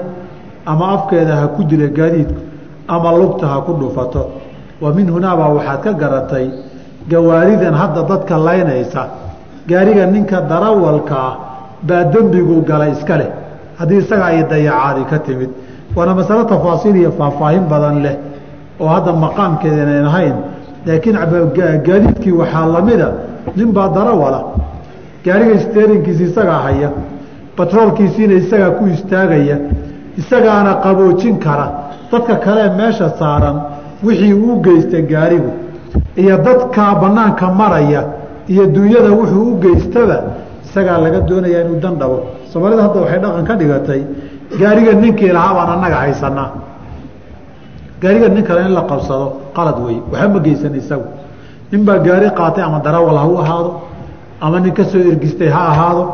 [0.66, 2.40] ama afkeeda ha ku dila gaadiidku
[2.88, 4.22] ama lugta ha ku dhufato
[4.82, 6.46] wa min hunaabaa waxaad ka garatay
[7.10, 9.02] gawaaridan hadda dadka laynaysa
[9.70, 11.34] gaariga ninka darawalka ah
[11.88, 13.30] baa dembigu galay iska leh.
[13.78, 15.50] Haddii isaga ay dayacaadi ka timid
[15.96, 18.16] waana masalo tafaasiil iyo faahfaahin badan leh
[18.80, 20.36] oo hadda maqaamkeedanan ahayn.
[20.86, 21.16] Laakiin
[21.86, 23.08] gaadiidkii waxaa lamida
[23.56, 24.40] nin baa darawala
[25.24, 26.88] gaariga steerinkiisi isagaa haya
[27.56, 29.56] batroolkiisiina isagaa ku istaagaya
[30.20, 31.66] isagaana qaboojin kara.
[32.10, 33.56] Dadka kalee meesha saaran
[34.06, 35.50] wixii uu geysta gaarigu
[36.22, 38.02] iyo dadkaa banaanka maraya
[38.52, 40.18] iyo dunyada wuxuu u geystaba
[40.66, 42.16] isagaa laga doonayaa inuu dandhabo
[42.52, 44.00] soomaalida hadda waxay dhaqan ka dhigatay
[44.60, 46.48] gaariga ninkii lahaa baan annaga haysanaa
[48.02, 49.26] gaariga nin kale in la qabsado
[49.56, 49.96] qalad wey.
[50.12, 51.04] Waxba ma geysan isagu.
[51.72, 53.70] Nin baa gaari qaatay ama darawal ha u ahaado
[54.40, 56.04] ama nin ka soo ergistay ha ahaado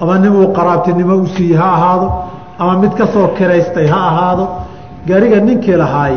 [0.00, 2.06] ama nin uu qaraabtinimo u siiyey ha ahaado
[2.58, 4.44] ama mid ka soo kiraystay ha ahaado.
[5.08, 6.16] Gaariga ninkii lahaay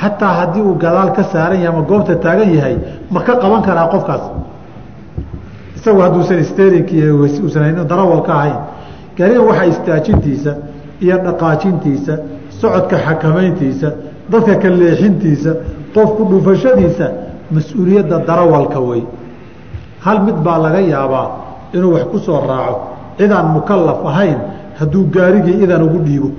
[0.00, 2.76] xataa haddii uu gadaal ka saaran yahay ama goobta taagan yahay
[3.10, 4.22] ma ka qaban karaa qofkaas
[5.82, 8.58] isagu hadduusan sterinki uusan haynin darawal ka ahayn.
[9.18, 10.52] Gaarigan waxaa istaajintiisa
[11.02, 12.14] iyo dhaqaajintiisa
[12.60, 13.88] socodka xakamayntiisa
[14.30, 15.50] dadka ka leexintiisa
[15.94, 17.06] qofku dhufashadiisa
[17.54, 19.02] mas'uuliyadda darawalka wey
[20.04, 21.26] hal mid baa laga yaabaa
[21.74, 22.76] inuu wax ku soo raaco
[23.18, 24.38] cidaan mukalaf ahayn
[24.78, 26.30] hadduu gaarigii idan ugu dhiibo.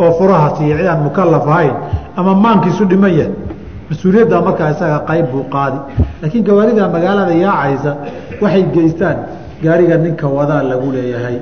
[0.00, 1.74] Oo furahaas iyo cidaan mukalaf ahayn
[2.16, 3.32] ama maankiisu dhiman yahay
[3.90, 5.78] mas'uuliyadda markaa isaga qayb buu qaadi.
[6.22, 7.92] Laakiin gawaarida magaalada yaacaysa
[8.42, 9.16] waxay geystaan
[9.64, 11.36] gaariga ninka wadaa lagu leeyahay.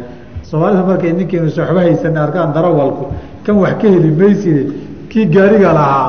[0.48, 3.04] Soomaalidu markay ninkiinu soxbo haysan arkaan darawalku
[3.44, 4.62] kan wax ka heli mayside
[5.10, 6.08] kii gaariga lahaa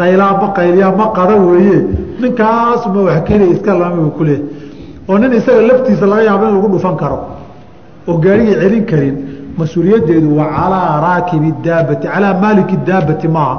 [0.00, 1.78] qaylaama qayliyaa ma qada weeye.
[2.20, 6.54] Ninkaasuma wax ka iska lama buu ku leeyahay oo nin isaga laftiisa laga yaabo in
[6.56, 7.18] lagu dhufan karo.
[8.08, 9.16] Oo gaarigii celin karin
[9.58, 13.56] mas'uuliyaddeedu waa calaa raakibi daabati calaa maaliki daabati maaha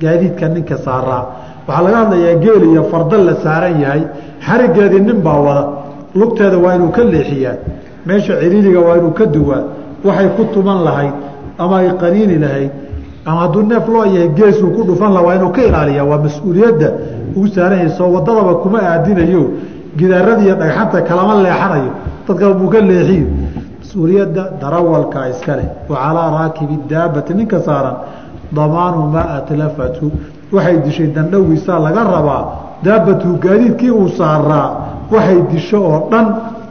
[0.00, 1.22] gaadiidka ninka saaraa
[1.68, 4.02] waxaa laga hadlayaa geel iyo farda la saaran yahay.
[4.46, 5.64] Xarigeedii nin baa wada.
[6.18, 7.54] Lugteeda waa inuu ka leexiyaa.
[8.06, 9.62] Meesha ciriiriga waa inuu ka duwaa.
[10.04, 11.14] Waxay ku tuman lahayd
[11.58, 12.70] ama ay qaniini lahayd.
[13.26, 16.04] Ama hadduu neef loo yahay geesuu ku dhufan laha waa inuu ka ilaaliyaa.
[16.10, 16.88] Waa mas'uuliyadda
[17.36, 19.42] ugu saaran yahay soo wadadaba kuma aadinayo.
[19.98, 21.90] Gidaarada dhagxanta kalama leexanayo.
[22.26, 23.26] Dadka buu ka leexiyo.
[23.82, 25.68] Mas'uuliyadda darawalka iska leh.
[25.88, 27.96] Wa calaa raakibi daabati ninka saaran
[28.52, 30.10] damaanu maa atlafatu.
[30.52, 32.44] Waxay dishay dandhowiisaa laga rabaa
[32.84, 34.68] daabatu gaadiidkii uu saaraa.
[35.12, 36.26] Waxay disho oo dhan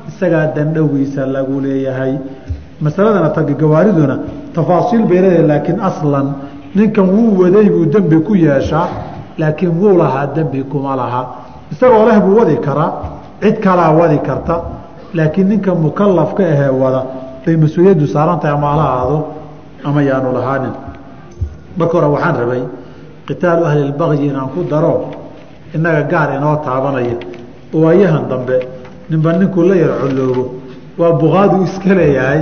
[0.10, 2.14] isagaa dandhowiisa lagu leeyahay.
[2.82, 4.16] Masaladana tagagawaariduna
[4.56, 6.28] tafaasiil bay leedahay laakiin aslan
[6.76, 8.88] ninkan wuu waday buu dembi ku yeeshaa
[9.38, 11.22] laakiin wuu lahaa dembi kuma laha.
[11.72, 12.92] Isagoo leh buu wadi karaa
[13.42, 14.56] cid kalaa wadi karta
[15.14, 17.02] laakiin ninka mukalafka ahee wada
[17.46, 19.24] bay mas'uuliyaddu saaran tahay ama ala
[19.84, 20.89] ama yaanu lahaanin
[21.80, 22.62] marka hore waxaan rabay
[23.28, 24.94] qitaalu ahli lbagyi inaan ku daro
[25.76, 27.16] innaga gaar inoo taabanaya.
[27.74, 28.58] Waayahan dambe
[29.10, 30.44] ninba ninkuu la yar coloobo
[31.00, 32.42] waa bukaadu iska leeyahay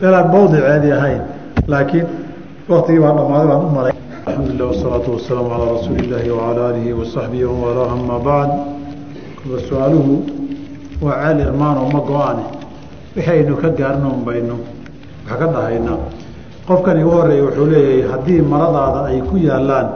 [0.00, 1.22] meelaan mawdiceedi ahayn.
[1.70, 2.06] Laakiin
[2.68, 3.94] waktigii baa dhammaaday baan u maray
[4.26, 8.52] alxamdulilah wasalaatu wasalaamu calaa rasuuli illaahi wacalaa aalihi wasaxbihi wamalaa ama bacd
[9.40, 10.12] kuwa su'aaluhu
[11.04, 12.44] waa ceel irmaano ma go-ane
[13.16, 14.56] wixii aynu ka gaarno un baynu
[15.28, 15.98] wax ka dhahaynaa
[16.68, 19.86] qofkan igu horreeya wuxuu leeyahay haddii maradaada ay ku yaallaan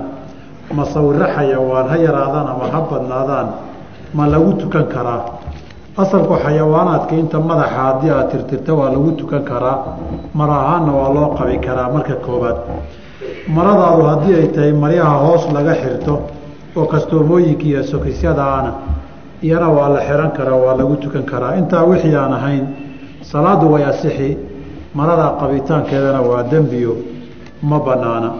[0.79, 3.47] masawiro xayawaan ha yaraadaan ama ha badnaadaan
[4.17, 5.23] ma lagu tukan karaa?
[6.03, 9.77] Asalku xayawaanaadka inta madaxa haddii aad tirtirta waa lagu tukan karaa
[10.35, 11.89] mar ahaanna waa loo qabi karaa.
[11.95, 12.57] Marka koobaad
[13.57, 16.15] maradaadu haddii ay tahay maryaha hoos laga xirto
[16.77, 18.73] oo kastoomooyinka iyo sokisyadaana
[19.43, 21.57] iyana waa la xihan karaa waa lagu tukan karaa.
[21.61, 22.65] Intaa wixii aan ahayn
[23.31, 24.37] salaadu way asixi
[24.95, 26.97] marada qabitaankeedana waa dembiyo
[27.63, 28.31] ma banaana.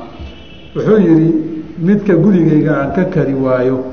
[0.77, 1.35] Wuxuu yidhi
[1.79, 3.85] midka gurigayga aan ka kari waayo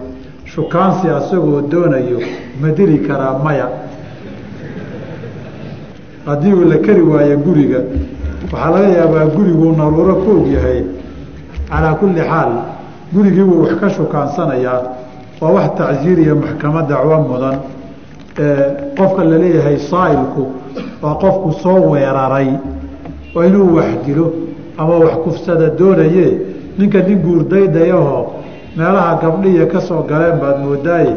[0.46, 2.20] shukaansi asagoo doonayo
[2.62, 3.68] ma dili karaa maya.
[6.26, 7.80] Haddii uu la kari waayo guriga
[8.52, 10.84] waxaa laga yaabaa guriguu naruuro ku og yahay.
[11.70, 12.52] Calaa kulli xaal
[13.14, 14.82] gurigii buu wax ka shukaansanayaa
[15.42, 17.58] waa wax tacsiir iyo maxkamad dacwo mudan
[18.98, 20.44] qofka la leeyahay saa'ilku
[21.02, 22.50] waa qofku soo weeraray
[23.36, 24.34] oo inuu wax dilo
[24.78, 26.28] ama wax kufsada doonaye
[26.78, 28.26] ninka nin guurdaydayahoo
[28.78, 31.14] meelaha gabdhiya ka soo galeen baad moodaaye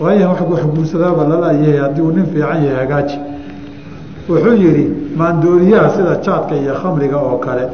[0.00, 3.18] waaya wax guursadaaba lalayahay haddii uu nin fiican yahay hagaaji.
[4.28, 4.84] Wuxuu yidhi
[5.16, 7.64] maandooriyaha sida jaadka iyo khamriga oo kale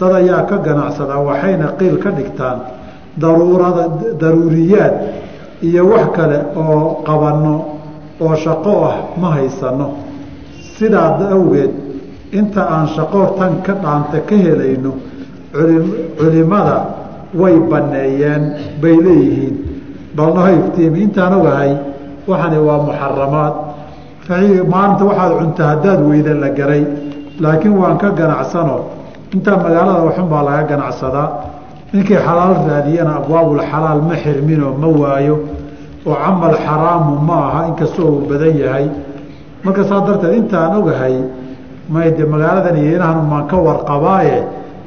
[0.00, 2.58] dad ayaa ka ganacsada waxayna qiil ka dhigtaan
[3.20, 3.84] daruurada
[4.20, 4.94] daruuriyaad
[5.62, 7.54] iyo wax kale oo qabanno
[8.20, 9.86] oo shaqo ah ma haysano
[10.80, 11.72] sidaa awgeed
[12.32, 14.92] inta aan shaqo tan ka dhaanta ka helayno
[16.18, 16.76] culimada
[17.40, 18.42] way banneeyeen
[18.82, 19.56] bay leeyihiin.
[20.16, 21.72] Balnaho iftiimi intaan ogahay
[22.30, 23.54] waxani waa muxaramaad.
[24.72, 26.82] Maalinta waxaad cunta haddaad weyda la garay
[27.42, 28.76] laakiin waan ka ganacsano.
[29.34, 31.28] Intaa magaalada waxun baa laga ganacsadaa.
[31.92, 35.36] Ninkii xalaal raadiyana abwaabulxalaal ma xirminoo ma waayo
[36.06, 38.86] oo camal xaraamu ma aha inkastoo uu badan yahay
[39.64, 41.16] marka saa darteed intaan ogahay
[41.94, 44.38] mayde magaaladan iyo inahan maan ka warqabaaye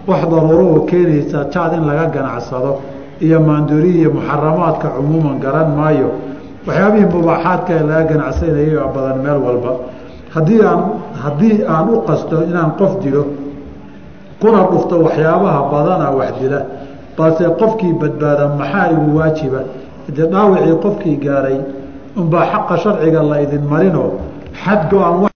[0.08, 2.72] wax daruuro oo keenaysa jaad in laga ganacsado
[3.26, 6.10] iyo maandooriya iyo muxaramaadka cumuuman garan maayo.
[6.68, 9.72] Waxyaabihii mubaaxaadka ee laga ganacsanayay badan meel walba.
[10.34, 10.80] Haddii aan
[11.24, 13.24] haddii aan u qasto inaan qof dilo
[14.42, 16.60] kuna dhufto waxyaabaha badana wax dila
[17.18, 19.62] balse qofkii badbaada maxaa igu waajiba?
[20.16, 21.58] Dee dhaawacii qofkii gaaray
[22.20, 24.10] unbaa xaqa sharciga la idin marinoo
[24.54, 25.30] xad go-an